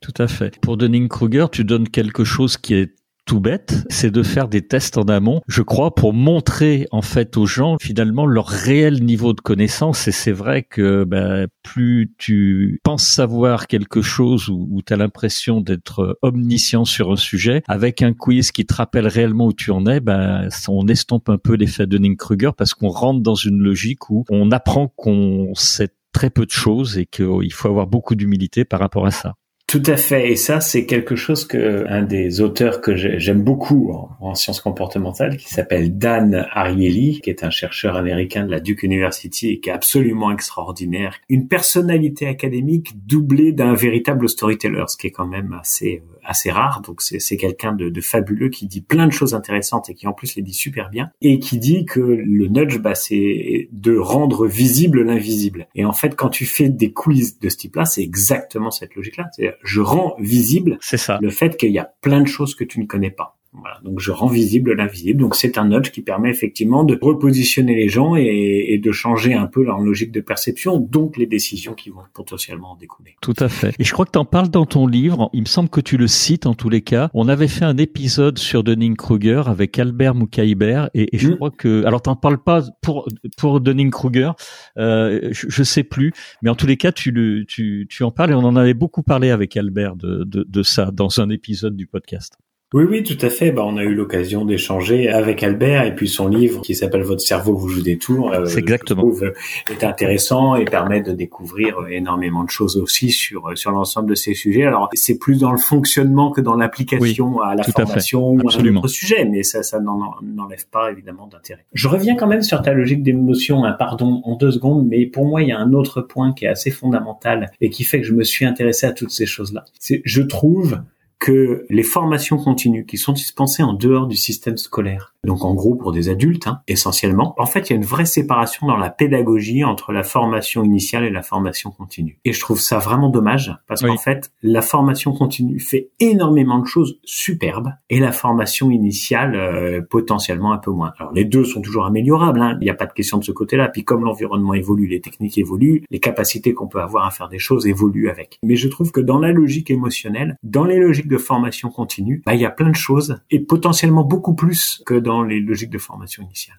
[0.00, 0.60] Tout à fait.
[0.60, 4.98] Pour Dunning-Kruger, tu donnes quelque chose qui est tout bête, c'est de faire des tests
[4.98, 9.40] en amont, je crois, pour montrer en fait aux gens finalement leur réel niveau de
[9.40, 10.08] connaissance.
[10.08, 15.60] Et c'est vrai que ben, plus tu penses savoir quelque chose ou, tu as l'impression
[15.60, 19.86] d'être omniscient sur un sujet, avec un quiz qui te rappelle réellement où tu en
[19.86, 24.10] es, ben, on estompe un peu l'effet de Dunning-Kruger parce qu'on rentre dans une logique
[24.10, 28.64] où on apprend qu'on sait très peu de choses et qu'il faut avoir beaucoup d'humilité
[28.64, 29.34] par rapport à ça.
[29.74, 30.30] Tout à fait.
[30.30, 35.36] Et ça, c'est quelque chose que un des auteurs que j'aime beaucoup en, sciences comportementales,
[35.36, 39.70] qui s'appelle Dan Ariely, qui est un chercheur américain de la Duke University et qui
[39.70, 41.16] est absolument extraordinaire.
[41.28, 46.50] Une personnalité académique doublée d'un véritable storyteller, ce qui est quand même assez euh, assez
[46.50, 46.80] rare.
[46.80, 50.12] Donc c'est quelqu'un de, de, fabuleux qui dit plein de choses intéressantes et qui en
[50.12, 54.46] plus les dit super bien et qui dit que le nudge, bah, c'est de rendre
[54.46, 55.68] visible l'invisible.
[55.74, 59.26] Et en fait, quand tu fais des quiz de ce type-là, c'est exactement cette logique-là.
[59.64, 61.18] Je rends visible ça.
[61.20, 63.33] le fait qu'il y a plein de choses que tu ne connais pas.
[63.56, 65.20] Voilà, donc je rends visible l'invisible.
[65.20, 69.34] Donc c'est un nudge qui permet effectivement de repositionner les gens et, et, de changer
[69.34, 73.14] un peu leur logique de perception, donc les décisions qui vont potentiellement en découler.
[73.22, 73.72] Tout à fait.
[73.78, 75.30] Et je crois que tu en parles dans ton livre.
[75.32, 77.10] Il me semble que tu le cites en tous les cas.
[77.14, 81.36] On avait fait un épisode sur Dunning-Kruger avec Albert Moukaïber et, et je hmm.
[81.36, 84.32] crois que alors t'en parles pas pour pour Dunning-Kruger,
[84.78, 86.12] euh, je, je, sais plus,
[86.42, 88.74] mais en tous les cas tu le tu tu en parles et on en avait
[88.74, 92.36] beaucoup parlé avec Albert de de, de ça dans un épisode du podcast.
[92.74, 93.52] Oui, oui, tout à fait.
[93.52, 97.20] Bah, on a eu l'occasion d'échanger avec Albert et puis son livre qui s'appelle Votre
[97.20, 98.32] cerveau vous joue des tours.
[98.32, 99.08] Euh, C'est exactement.
[99.22, 99.32] Euh,
[99.70, 104.16] est intéressant et permet de découvrir euh, énormément de choses aussi sur sur l'ensemble de
[104.16, 104.64] ces sujets.
[104.64, 108.76] Alors c'est plus dans le fonctionnement que dans l'application à la formation ou à un
[108.76, 111.64] autre sujet, mais ça ça n'enlève pas évidemment d'intérêt.
[111.74, 115.26] Je reviens quand même sur ta logique d'émotion, hein, pardon, en deux secondes, mais pour
[115.26, 118.06] moi il y a un autre point qui est assez fondamental et qui fait que
[118.08, 119.64] je me suis intéressé à toutes ces choses-là.
[119.78, 120.80] C'est je trouve
[121.18, 125.74] que les formations continues qui sont dispensées en dehors du système scolaire donc en gros
[125.74, 127.34] pour des adultes hein, essentiellement.
[127.38, 131.04] En fait, il y a une vraie séparation dans la pédagogie entre la formation initiale
[131.04, 132.18] et la formation continue.
[132.24, 136.66] Et je trouve ça vraiment dommage parce qu'en fait, la formation continue fait énormément de
[136.66, 140.92] choses superbes et la formation initiale euh, potentiellement un peu moins.
[140.98, 142.56] Alors les deux sont toujours améliorables, hein.
[142.60, 143.68] il n'y a pas de question de ce côté-là.
[143.68, 147.38] Puis comme l'environnement évolue, les techniques évoluent, les capacités qu'on peut avoir à faire des
[147.38, 148.38] choses évoluent avec.
[148.42, 152.40] Mais je trouve que dans la logique émotionnelle, dans les logiques de formation continue, il
[152.40, 156.22] y a plein de choses et potentiellement beaucoup plus que dans les logiques de formation
[156.22, 156.58] initiale.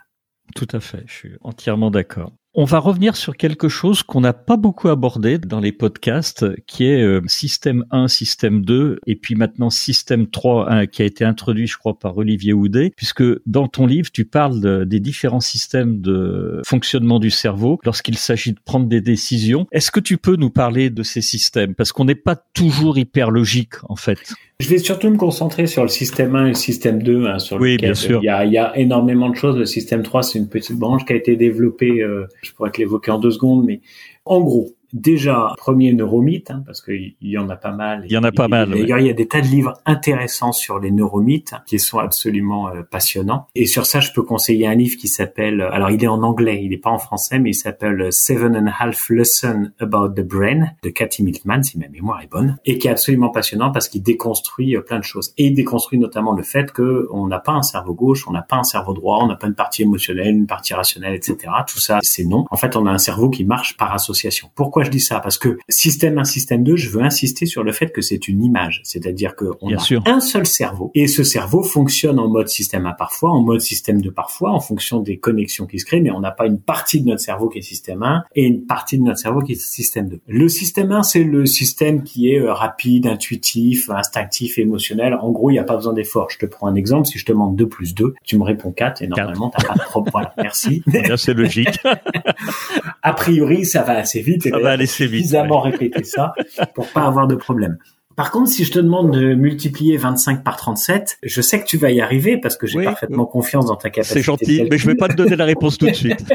[0.55, 2.31] Tout à fait, je suis entièrement d'accord.
[2.57, 6.85] On va revenir sur quelque chose qu'on n'a pas beaucoup abordé dans les podcasts, qui
[6.85, 11.25] est euh, système 1, système 2, et puis maintenant système 3, hein, qui a été
[11.25, 15.99] introduit, je crois, par Olivier Houdet, puisque dans ton livre, tu parles des différents systèmes
[15.99, 19.67] de fonctionnement du cerveau lorsqu'il s'agit de prendre des décisions.
[19.73, 21.75] Est-ce que tu peux nous parler de ces systèmes?
[21.75, 24.33] Parce qu'on n'est pas toujours hyper logique, en fait.
[24.59, 27.57] Je vais surtout me concentrer sur le système 1 et le système 2, hein, sur
[27.57, 28.19] oui, lequel bien sûr.
[28.23, 29.57] Il, y a, il y a énormément de choses.
[29.57, 32.77] Le système 3, c'est une petite branche qui a été développée, euh, je pourrais te
[32.77, 33.81] l'évoquer en deux secondes, mais
[34.23, 38.03] en gros, déjà premier neuromythe, hein, parce qu'il y en a pas mal.
[38.05, 38.69] Il y en a pas mal.
[38.69, 42.69] D'ailleurs, il y a des tas de livres intéressants sur les neuromythes qui sont absolument
[42.69, 43.47] euh, passionnants.
[43.55, 46.61] Et sur ça, je peux conseiller un livre qui s'appelle, alors il est en anglais,
[46.63, 50.25] il n'est pas en français, mais il s'appelle Seven and a Half Lessons About the
[50.25, 53.89] Brain de Cathy Miltman, si ma mémoire est bonne, et qui est absolument passionnant parce
[53.89, 55.33] qu'il déconstruit euh, plein de choses.
[55.37, 58.41] Et il déconstruit notamment le fait que on n'a pas un cerveau gauche, on n'a
[58.41, 61.51] pas un cerveau droit, on n'a pas une partie émotionnelle, une partie rationnelle, etc.
[61.67, 62.45] Tout ça, c'est non.
[62.51, 64.49] En fait, on a un cerveau qui marche par association.
[64.55, 65.19] Pourquoi je dis ça?
[65.19, 68.43] Parce que système 1, système 2, je veux insister sur le fait que c'est une
[68.43, 68.81] image.
[68.83, 70.03] C'est-à-dire qu'on a sûr.
[70.05, 70.91] un seul cerveau.
[70.93, 74.59] Et ce cerveau fonctionne en mode système 1 parfois, en mode système 2 parfois, en
[74.59, 77.49] fonction des connexions qui se créent, mais on n'a pas une partie de notre cerveau
[77.49, 80.19] qui est système 1 et une partie de notre cerveau qui est système 2.
[80.27, 85.13] Le système 1, c'est le système qui est euh, rapide, intuitif, instinctif, émotionnel.
[85.13, 86.29] En gros, il n'y a pas besoin d'effort.
[86.29, 87.07] Je te prends un exemple.
[87.07, 89.73] Si je te demande 2 plus 2, tu me réponds 4 et normalement, tu n'as
[89.73, 90.11] pas de problème.
[90.11, 90.83] Voilà, merci.
[91.17, 91.79] c'est logique.
[93.05, 94.49] a priori, ça va assez vite.
[94.49, 95.21] Ça va aller assez vite.
[95.21, 96.33] Suffisamment répéter ça
[96.75, 97.77] pour pas avoir de problème.
[98.15, 101.77] Par contre, si je te demande de multiplier 25 par 37, je sais que tu
[101.77, 102.85] vas y arriver parce que j'ai Oui.
[102.85, 104.19] parfaitement confiance dans ta capacité.
[104.19, 106.25] C'est gentil, mais je vais pas te donner la réponse tout de suite.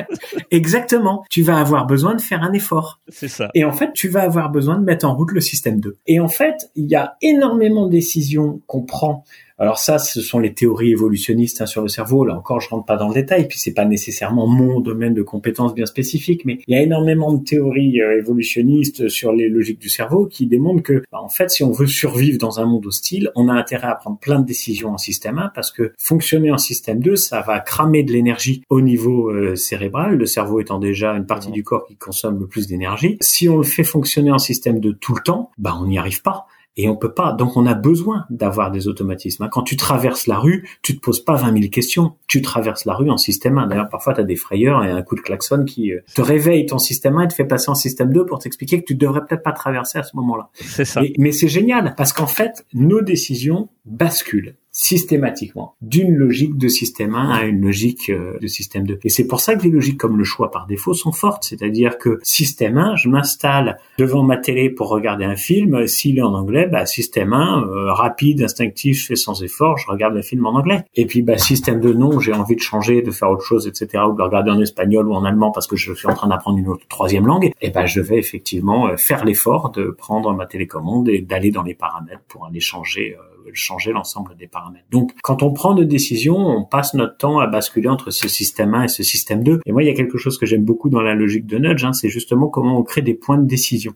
[0.50, 1.24] Exactement.
[1.30, 3.00] Tu vas avoir besoin de faire un effort.
[3.08, 3.50] C'est ça.
[3.54, 5.98] Et en fait, tu vas avoir besoin de mettre en route le système 2.
[6.06, 9.24] Et en fait, il y a énormément de décisions qu'on prend.
[9.58, 12.26] Alors ça, ce sont les théories évolutionnistes hein, sur le cerveau.
[12.26, 15.22] Là encore, je rentre pas dans le détail, puis c'est pas nécessairement mon domaine de
[15.22, 19.78] compétences bien spécifique, mais il y a énormément de théories euh, évolutionnistes sur les logiques
[19.78, 22.84] du cerveau qui démontrent que, bah, en fait, si on veut survivre dans un monde
[22.84, 26.50] hostile, on a intérêt à prendre plein de décisions en système 1 parce que fonctionner
[26.50, 30.78] en système 2, ça va cramer de l'énergie au niveau euh, cérébral, le cerveau étant
[30.78, 33.16] déjà une partie du corps qui consomme le plus d'énergie.
[33.22, 36.20] Si on le fait fonctionner en système 2 tout le temps, bah on n'y arrive
[36.20, 36.46] pas.
[36.78, 37.32] Et on peut pas.
[37.32, 39.44] Donc on a besoin d'avoir des automatismes.
[39.44, 39.48] hein.
[39.50, 42.12] Quand tu traverses la rue, tu te poses pas 20 000 questions.
[42.26, 43.66] Tu traverses la rue en système 1.
[43.68, 46.66] D'ailleurs, parfois tu as des frayeurs et un coup de klaxon qui euh, te réveille
[46.66, 49.20] ton système 1 et te fait passer en système 2 pour t'expliquer que tu devrais
[49.24, 50.48] peut-être pas traverser à ce moment-là.
[50.54, 51.00] C'est ça.
[51.00, 57.14] Mais, mais c'est génial parce qu'en fait, nos décisions basculent systématiquement d'une logique de système
[57.14, 58.98] 1 à une logique euh, de système 2.
[59.04, 61.44] Et c'est pour ça que les logiques comme le choix par défaut sont fortes.
[61.44, 65.86] C'est-à-dire que système 1, je m'installe devant ma télé pour regarder un film.
[65.86, 69.90] S'il est en anglais, bah, système 1, euh, rapide, instinctif, je fais sans effort, je
[69.90, 70.84] regarde le film en anglais.
[70.94, 74.04] Et puis bah, système 2, non, j'ai envie de changer, de faire autre chose, etc.
[74.06, 76.28] Ou de le regarder en espagnol ou en allemand parce que je suis en train
[76.28, 77.50] d'apprendre une autre troisième langue.
[77.62, 81.62] Et ben je vais effectivement euh, faire l'effort de prendre ma télécommande et d'aller dans
[81.62, 83.16] les paramètres pour aller changer
[83.52, 84.86] changer l'ensemble des paramètres.
[84.90, 88.74] Donc, quand on prend des décisions, on passe notre temps à basculer entre ce système
[88.74, 89.60] 1 et ce système 2.
[89.66, 91.84] Et moi, il y a quelque chose que j'aime beaucoup dans la logique de Nudge,
[91.84, 93.92] hein, c'est justement comment on crée des points de décision.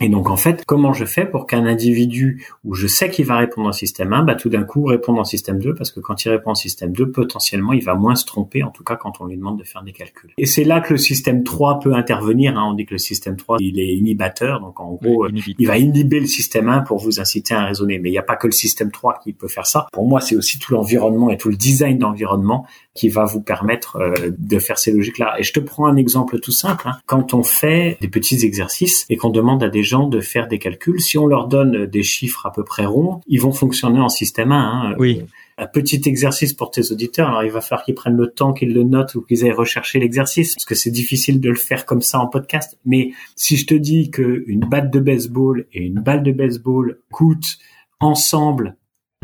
[0.00, 3.36] Et donc en fait, comment je fais pour qu'un individu où je sais qu'il va
[3.36, 6.24] répondre en système 1, bah tout d'un coup répondre en système 2 parce que quand
[6.24, 9.20] il répond en système 2, potentiellement il va moins se tromper, en tout cas quand
[9.20, 10.30] on lui demande de faire des calculs.
[10.38, 12.56] Et c'est là que le système 3 peut intervenir.
[12.58, 12.68] Hein.
[12.70, 15.56] On dit que le système 3 il est inhibateur, donc en gros Oui, inhibiteur.
[15.58, 17.98] il va inhiber le système 1 pour vous inciter à raisonner.
[17.98, 19.86] Mais il n'y a pas que le système 3 qui peut faire ça.
[19.92, 23.96] Pour moi, c'est aussi tout l'environnement et tout le design d'environnement qui va vous permettre
[23.96, 25.34] euh, de faire ces logiques-là.
[25.38, 26.88] Et je te prends un exemple tout simple.
[26.88, 26.96] hein.
[27.06, 30.58] Quand on fait des petits exercices et qu'on demande à des gens de faire des
[30.58, 34.08] calculs, si on leur donne des chiffres à peu près ronds, ils vont fonctionner en
[34.08, 34.56] système 1.
[34.56, 34.94] hein.
[34.98, 35.22] Oui.
[35.58, 37.28] Un petit exercice pour tes auditeurs.
[37.28, 39.98] Alors, il va falloir qu'ils prennent le temps, qu'ils le notent ou qu'ils aillent rechercher
[39.98, 42.78] l'exercice, parce que c'est difficile de le faire comme ça en podcast.
[42.86, 46.98] Mais si je te dis que une batte de baseball et une balle de baseball
[47.12, 47.58] coûtent
[48.00, 48.76] ensemble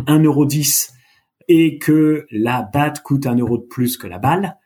[0.06, 0.90] 1,10€
[1.48, 4.56] et que la batte coûte un euro de plus que la balle,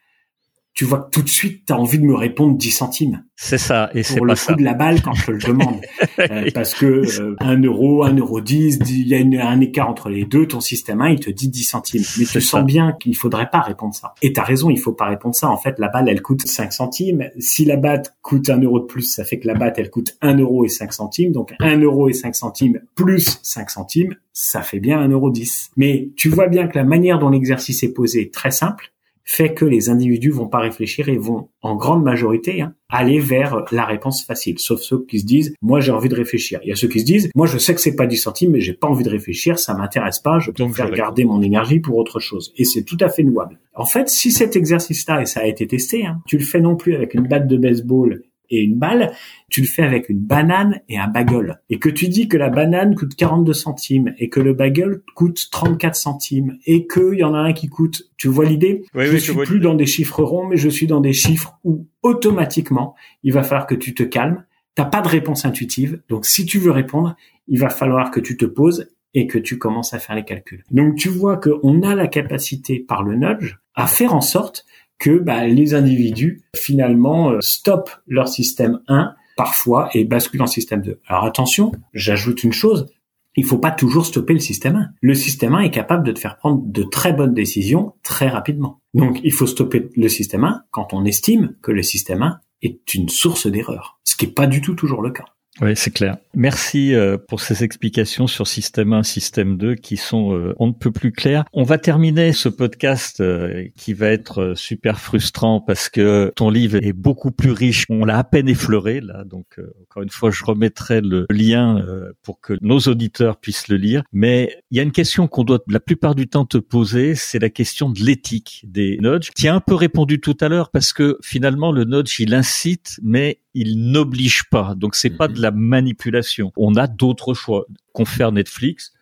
[0.73, 3.59] tu vois que tout de suite, tu as envie de me répondre 10 centimes C'est
[3.59, 4.53] ça, et c'est pour pas le ça.
[4.53, 5.81] coût de la balle quand je te le demande.
[6.31, 9.89] Euh, parce que euh, un euro, un euro dix, il y a une- un écart
[9.89, 12.03] entre les deux, ton système 1, il te dit 10 centimes.
[12.19, 12.59] Mais tu ça.
[12.59, 14.13] sens bien qu'il faudrait pas répondre ça.
[14.21, 15.49] Et t'as raison, il faut pas répondre ça.
[15.49, 17.31] En fait, la balle, elle coûte 5 centimes.
[17.39, 20.17] Si la batte coûte un euro de plus, ça fait que la batte, elle coûte
[20.21, 21.33] 1 euro et 5 centimes.
[21.33, 25.71] Donc 1 euro et 5 centimes plus 5 centimes, ça fait bien 1 euro 10.
[25.79, 28.93] Mais tu vois bien que la manière dont l'exercice est posé est très simple.
[29.25, 33.65] Fait que les individus vont pas réfléchir et vont, en grande majorité, hein, aller vers
[33.71, 34.59] la réponse facile.
[34.59, 36.61] Sauf ceux qui se disent, moi j'ai envie de réfléchir.
[36.65, 38.53] Il y a ceux qui se disent, moi je sais que c'est pas 10 centimes,
[38.53, 41.97] mais j'ai pas envie de réfléchir, ça m'intéresse pas, je préfère garder mon énergie pour
[41.97, 42.53] autre chose.
[42.57, 43.59] Et c'est tout à fait louable.
[43.75, 46.77] En fait, si cet exercice-là, et ça a été testé, hein, tu le fais non
[46.77, 49.13] plus avec une batte de baseball et une balle,
[49.49, 51.61] tu le fais avec une banane et un bagel.
[51.71, 55.49] Et que tu dis que la banane coûte 42 centimes et que le bagel coûte
[55.51, 58.85] 34 centimes et qu'il y en a un qui coûte, tu vois l'idée?
[58.95, 62.95] Je suis plus dans des chiffres ronds, mais je suis dans des chiffres où automatiquement,
[63.23, 64.45] il va falloir que tu te calmes.
[64.75, 66.01] T'as pas de réponse intuitive.
[66.09, 67.17] Donc, si tu veux répondre,
[67.49, 70.65] il va falloir que tu te poses et que tu commences à faire les calculs.
[70.71, 74.65] Donc, tu vois qu'on a la capacité par le nudge à faire en sorte
[75.01, 80.83] que bah, les individus finalement euh, stoppent leur système 1 parfois et basculent en système
[80.83, 81.01] 2.
[81.09, 82.87] Alors attention, j'ajoute une chose,
[83.35, 84.89] il faut pas toujours stopper le système 1.
[85.01, 88.81] Le système 1 est capable de te faire prendre de très bonnes décisions très rapidement.
[88.93, 92.95] Donc il faut stopper le système 1 quand on estime que le système 1 est
[92.95, 95.25] une source d'erreur, ce qui n'est pas du tout toujours le cas.
[95.61, 96.17] Oui, c'est clair.
[96.35, 100.73] Merci euh, pour ces explications sur système 1, système 2 qui sont euh, on ne
[100.73, 101.45] peut plus claires.
[101.53, 106.79] On va terminer ce podcast euh, qui va être super frustrant parce que ton livre
[106.81, 107.85] est beaucoup plus riche.
[107.91, 111.85] On l'a à peine effleuré là, donc encore une fois, je remettrai le lien
[112.23, 114.03] pour que nos auditeurs puissent le lire.
[114.13, 117.39] Mais il y a une question qu'on doit la plupart du temps te poser, c'est
[117.39, 119.31] la question de l'éthique des nudges.
[119.37, 122.99] Tu as un peu répondu tout à l'heure parce que finalement le nudge il incite,
[123.03, 124.75] mais il n'oblige pas.
[124.77, 126.53] Donc c'est pas de la manipulation.
[126.57, 127.67] On a d'autres choix.
[127.93, 128.93] Confère Netflix.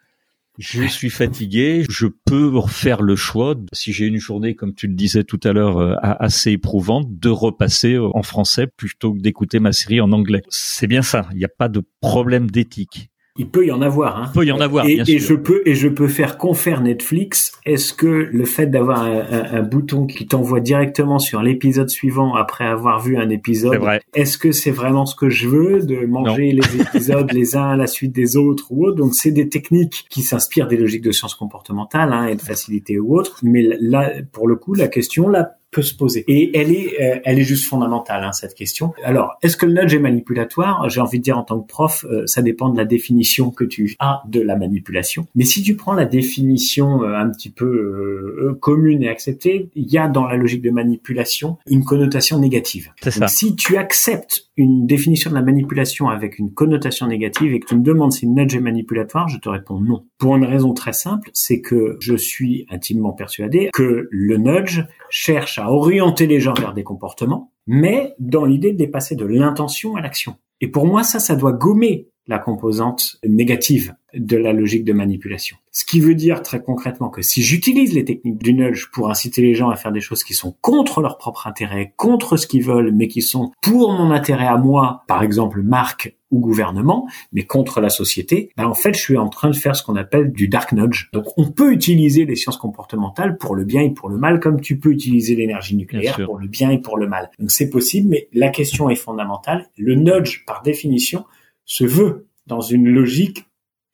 [0.59, 4.95] Je suis fatigué, je peux refaire le choix, si j'ai une journée, comme tu le
[4.95, 9.73] disais tout à l'heure, euh, assez éprouvante, de repasser en français plutôt que d'écouter ma
[9.73, 10.43] série en anglais.
[10.49, 13.09] C'est bien ça, il n'y a pas de problème d'éthique.
[13.39, 14.19] Il peut y en avoir.
[14.19, 14.31] Hein.
[14.35, 14.87] Il peut y en avoir.
[14.87, 15.15] Et, bien sûr.
[15.15, 17.53] et je peux et je peux faire confère Netflix.
[17.65, 22.65] Est-ce que le fait d'avoir un, un, bouton qui t'envoie directement sur l'épisode suivant après
[22.65, 23.81] avoir vu un épisode,
[24.15, 27.77] est-ce que c'est vraiment ce que je veux de manger les épisodes les uns à
[27.77, 31.13] la suite des autres ou autre Donc c'est des techniques qui s'inspirent des logiques de
[31.13, 33.39] sciences comportementales hein, et de facilité ou autre.
[33.43, 36.25] Mais là, pour le coup, la question là peut se poser.
[36.29, 38.95] Et elle est, euh, elle est juste fondamentale hein, cette question.
[39.05, 40.89] Alors, est-ce que le nudge est manipulatoire?
[40.89, 43.65] J'ai envie de dire en tant que prof, euh, ça dépend de la définition que
[43.65, 45.27] tu as de la manipulation.
[45.35, 49.99] Mais si tu prends la définition euh, un petit peu commune et acceptée, il y
[49.99, 52.91] a dans la logique de manipulation une connotation négative.
[53.03, 53.29] C'est ça.
[53.29, 57.77] si tu acceptes une définition de la manipulation avec une connotation négative et que tu
[57.77, 60.05] me demandes si le nudge est manipulatoire, je te réponds non.
[60.19, 65.59] Pour une raison très simple, c'est que je suis intimement persuadé que le nudge cherche
[65.59, 70.01] à orienter les gens vers des comportements, mais dans l'idée de dépasser de l'intention à
[70.01, 70.35] l'action.
[70.61, 75.57] Et pour moi, ça, ça doit gommer la composante négative de la logique de manipulation.
[75.71, 79.43] Ce qui veut dire très concrètement que si j'utilise les techniques du nudge pour inciter
[79.43, 82.65] les gens à faire des choses qui sont contre leur propre intérêt, contre ce qu'ils
[82.65, 87.45] veulent, mais qui sont pour mon intérêt à moi, par exemple marque ou gouvernement, mais
[87.45, 90.31] contre la société, ben en fait, je suis en train de faire ce qu'on appelle
[90.31, 91.09] du dark nudge.
[91.13, 94.61] Donc, on peut utiliser les sciences comportementales pour le bien et pour le mal, comme
[94.61, 97.31] tu peux utiliser l'énergie nucléaire pour le bien et pour le mal.
[97.39, 99.71] Donc, c'est possible, mais la question est fondamentale.
[99.79, 101.25] Le nudge, par définition,
[101.69, 103.45] se veut dans une logique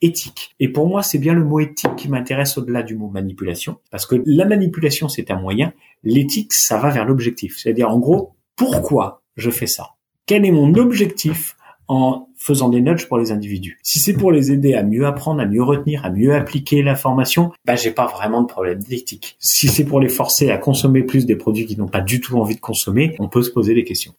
[0.01, 0.55] éthique.
[0.61, 4.07] Et pour moi, c'est bien le mot éthique qui m'intéresse au-delà du mot manipulation, parce
[4.07, 7.59] que la manipulation, c'est un moyen, l'éthique, ça va vers l'objectif.
[7.59, 9.91] C'est-à-dire, en gros, pourquoi je fais ça?
[10.27, 11.57] Quel est mon objectif
[11.89, 13.79] en faisant des nudges pour les individus?
[13.83, 17.53] Si c'est pour les aider à mieux apprendre, à mieux retenir, à mieux appliquer l'information,
[17.65, 19.37] bah j'ai pas vraiment de problème d'éthique.
[19.39, 22.39] Si c'est pour les forcer à consommer plus des produits qu'ils n'ont pas du tout
[22.39, 24.15] envie de consommer, on peut se poser des questions.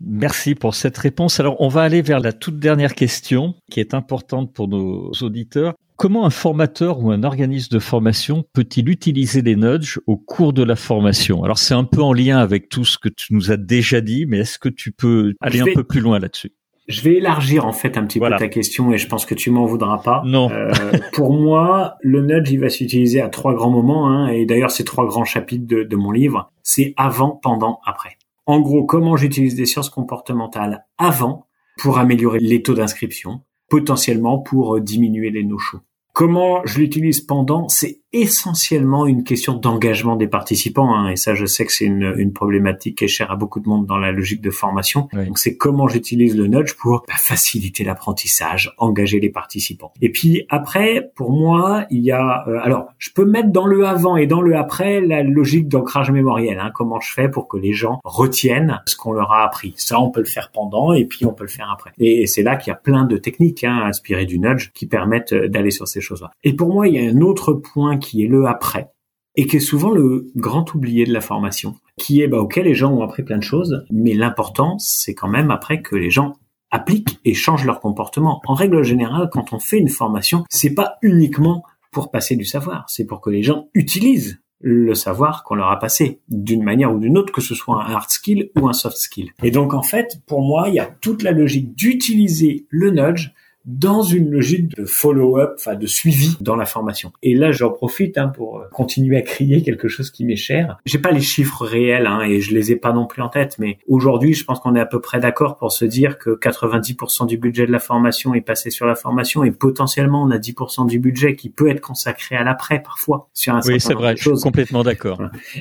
[0.00, 1.40] Merci pour cette réponse.
[1.40, 5.74] Alors, on va aller vers la toute dernière question qui est importante pour nos auditeurs.
[5.96, 10.62] Comment un formateur ou un organisme de formation peut-il utiliser les nudges au cours de
[10.62, 11.42] la formation?
[11.42, 14.24] Alors, c'est un peu en lien avec tout ce que tu nous as déjà dit,
[14.24, 16.52] mais est-ce que tu peux aller un peu plus loin là-dessus?
[16.86, 19.50] Je vais élargir en fait un petit peu ta question et je pense que tu
[19.50, 20.22] m'en voudras pas.
[20.24, 20.50] Non.
[20.50, 20.72] Euh,
[21.12, 24.84] pour moi, le nudge il va s'utiliser à trois grands moments hein, et d'ailleurs ces
[24.84, 28.16] trois grands chapitres de, de mon livre, c'est avant, pendant, après.
[28.48, 34.76] En gros, comment j'utilise des sciences comportementales avant pour améliorer les taux d'inscription, potentiellement pour
[34.76, 35.82] euh, diminuer les no-shows.
[36.18, 40.94] Comment je l'utilise pendant C'est essentiellement une question d'engagement des participants.
[40.94, 43.60] Hein, et ça, je sais que c'est une, une, problématique qui est chère à beaucoup
[43.60, 45.08] de monde dans la logique de formation.
[45.12, 49.92] Donc, c'est comment j'utilise le nudge pour bah, faciliter l'apprentissage, engager les participants.
[50.00, 52.44] Et puis après, pour moi, il y a...
[52.48, 56.10] Euh, alors, je peux mettre dans le avant et dans le après la logique d'ancrage
[56.10, 56.58] mémoriel.
[56.58, 59.74] Hein, comment je fais pour que les gens retiennent ce qu'on leur a appris.
[59.76, 61.92] Ça, on peut le faire pendant et puis on peut le faire après.
[61.98, 65.32] Et, c'est là qu'il y a plein de techniques hein, inspirées du nudge qui permettent
[65.32, 66.00] euh, d'aller sur ces
[66.44, 68.90] Et pour moi, il y a un autre point qui est le après.
[69.36, 72.74] et qui est souvent le grand oublié de la formation, qui est bah, ok les
[72.74, 76.34] gens ont appris plein de choses, mais l'important c'est quand même après que les gens
[76.72, 78.40] appliquent et changent leur comportement.
[78.46, 82.84] En règle générale, quand on fait une formation, c'est pas uniquement pour passer du savoir,
[82.88, 86.98] c'est pour que les gens utilisent le savoir qu'on leur a passé d'une manière ou
[86.98, 89.30] d'une autre, que ce soit un hard skill ou un soft skill.
[89.44, 93.30] Et donc en fait, pour moi, il y a toute la logique d'utiliser le nudge
[93.68, 97.12] dans une logique de follow-up, enfin de suivi dans la formation.
[97.22, 100.78] Et là, j'en profite hein, pour euh, continuer à crier quelque chose qui m'est cher.
[100.86, 103.56] J'ai pas les chiffres réels hein, et je les ai pas non plus en tête,
[103.58, 107.26] mais aujourd'hui, je pense qu'on est à peu près d'accord pour se dire que 90%
[107.26, 110.86] du budget de la formation est passé sur la formation et potentiellement on a 10%
[110.86, 114.30] du budget qui peut être consacré à l'après parfois sur un oui, c'est vrai, je
[114.30, 115.20] suis complètement d'accord.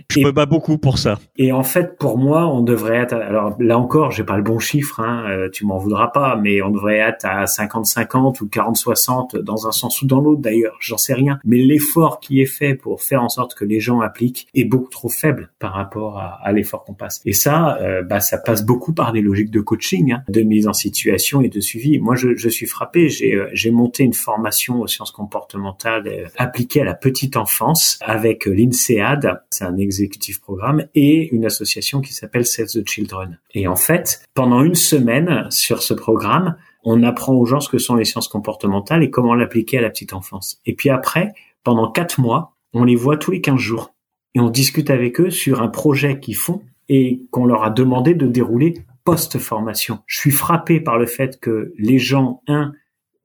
[0.10, 1.20] Je me bats beaucoup pour ça.
[1.36, 3.14] Et en fait, pour moi, on devrait être.
[3.14, 6.62] Alors là encore, j'ai pas le bon chiffre, hein, euh, tu m'en voudras pas, mais
[6.62, 10.78] on devrait être à 55 50 ou 40-60 dans un sens ou dans l'autre d'ailleurs,
[10.80, 11.40] j'en sais rien.
[11.44, 14.90] Mais l'effort qui est fait pour faire en sorte que les gens appliquent est beaucoup
[14.90, 17.22] trop faible par rapport à, l'effort qu'on passe.
[17.26, 20.68] Et ça, euh, bah, ça passe beaucoup par des logiques de coaching, hein, de mise
[20.68, 21.98] en situation et de suivi.
[22.00, 23.10] Moi, je, suis frappé.
[23.10, 27.98] J'ai euh, j'ai monté une formation aux sciences comportementales euh, appliquée à la petite enfance
[28.02, 33.40] avec l'INSEAD, c'est un exécutif programme, et une association qui s'appelle Save the Children.
[33.54, 37.78] Et en fait, pendant une semaine sur ce programme, on apprend aux gens ce que
[37.78, 40.62] sont les sciences comportementales et comment l'appliquer à la petite enfance.
[40.66, 43.94] Et puis après, pendant quatre mois, on les voit tous les quinze jours
[44.36, 48.14] et on discute avec eux sur un projet qu'ils font et qu'on leur a demandé
[48.14, 50.00] de dérouler post-formation.
[50.06, 52.74] Je suis frappé par le fait que les gens, un,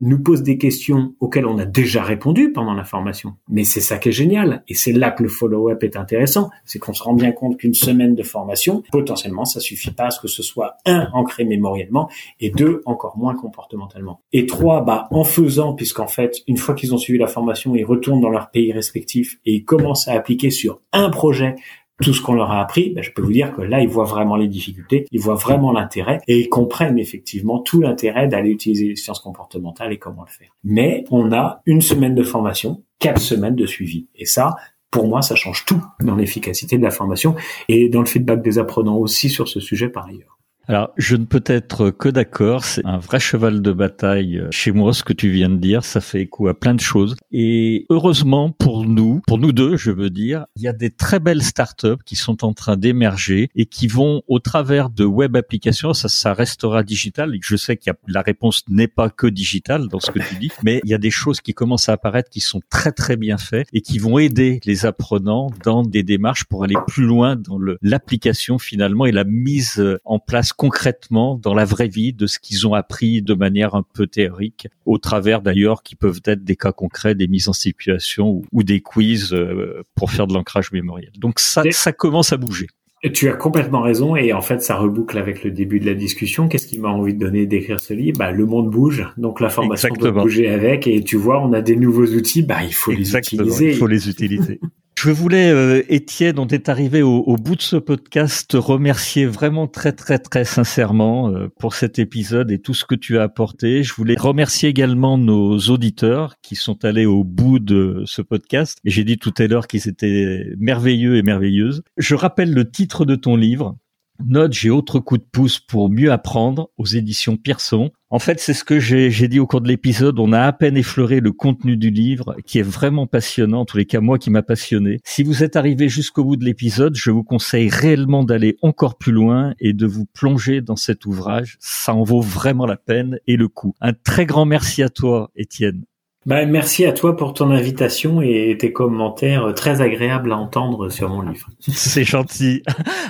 [0.03, 3.37] nous pose des questions auxquelles on a déjà répondu pendant la formation.
[3.49, 4.65] Mais c'est ça qui est génial.
[4.69, 6.51] Et c'est là que le follow-up est intéressant.
[6.65, 10.11] C'est qu'on se rend bien compte qu'une semaine de formation, potentiellement, ça suffit pas à
[10.11, 14.21] ce que ce soit un, ancré mémoriellement et deux, encore moins comportementalement.
[14.33, 17.85] Et trois, bah, en faisant, puisqu'en fait, une fois qu'ils ont suivi la formation, ils
[17.85, 21.55] retournent dans leur pays respectif et ils commencent à appliquer sur un projet
[22.01, 24.05] tout ce qu'on leur a appris, ben, je peux vous dire que là, ils voient
[24.05, 28.88] vraiment les difficultés, ils voient vraiment l'intérêt et ils comprennent effectivement tout l'intérêt d'aller utiliser
[28.88, 30.51] les sciences comportementales et comment le faire.
[30.64, 34.09] Mais on a une semaine de formation, quatre semaines de suivi.
[34.14, 34.57] Et ça,
[34.90, 37.34] pour moi, ça change tout dans l'efficacité de la formation
[37.68, 40.38] et dans le feedback des apprenants aussi sur ce sujet par ailleurs.
[40.69, 42.65] Alors, je ne peux être que d'accord.
[42.65, 45.85] C'est un vrai cheval de bataille euh, chez moi, ce que tu viens de dire.
[45.85, 47.17] Ça fait écho à plein de choses.
[47.33, 51.19] Et heureusement pour nous, pour nous deux, je veux dire, il y a des très
[51.19, 55.95] belles startups qui sont en train d'émerger et qui vont au travers de web applications.
[55.95, 57.37] Ça, ça restera digital.
[57.43, 60.37] Je sais qu'il y a, la réponse n'est pas que digitale dans ce que tu
[60.37, 63.17] dis, mais il y a des choses qui commencent à apparaître qui sont très très
[63.17, 67.35] bien faites et qui vont aider les apprenants dans des démarches pour aller plus loin
[67.35, 72.39] dans l'application finalement et la mise en place concrètement dans la vraie vie de ce
[72.39, 76.57] qu'ils ont appris de manière un peu théorique, au travers d'ailleurs qui peuvent être des
[76.57, 81.11] cas concrets, des mises en situation ou, des quiz euh, pour faire de l'ancrage mémoriel.
[81.19, 82.67] Donc ça, ça commence à bouger.
[83.13, 86.47] Tu as complètement raison et en fait ça reboucle avec le début de la discussion.
[86.47, 88.17] Qu'est-ce qui m'a envie de donner d'écrire ce livre?
[88.19, 91.63] Bah le monde bouge, donc la formation doit bouger avec et tu vois on a
[91.63, 93.71] des nouveaux outils, bah il faut les utiliser.
[93.71, 94.61] Il faut les utiliser.
[95.05, 99.67] Je voulais, euh, Étienne, on est arrivé au, bout de ce podcast, te remercier vraiment
[99.67, 103.83] très très très sincèrement euh, pour cet épisode et tout ce que tu as apporté.
[103.83, 108.79] Je voulais remercier également nos auditeurs qui sont allés au bout de ce podcast.
[108.85, 111.83] Et j'ai dit tout à l'heure qu'ils étaient merveilleux et merveilleuses.
[111.97, 113.77] Je rappelle le titre de ton livre,
[114.25, 117.91] Nudge et autres coups de pouce pour mieux apprendre aux éditions Pearson.
[118.13, 120.19] En fait, c'est ce que j'ai dit au cours de l'épisode.
[120.19, 123.61] On a à peine effleuré le contenu du livre, qui est vraiment passionnant.
[123.61, 125.01] En tous les cas, moi qui m'a passionné.
[125.03, 129.13] Si vous êtes arrivé jusqu'au bout de l'épisode, je vous conseille réellement d'aller encore plus
[129.13, 131.57] loin et de vous plonger dans cet ouvrage.
[131.59, 133.75] Ça en vaut vraiment la peine et le coup.
[133.81, 135.85] Un très grand merci à toi, Étienne.
[136.27, 141.09] Bah, merci à toi pour ton invitation et tes commentaires très agréables à entendre sur
[141.09, 141.49] mon livre.
[141.61, 142.63] C'est gentil.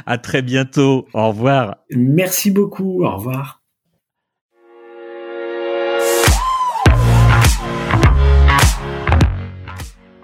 [0.06, 1.08] À très bientôt.
[1.12, 1.78] Au revoir.
[1.90, 3.04] Merci beaucoup.
[3.04, 3.61] Au revoir.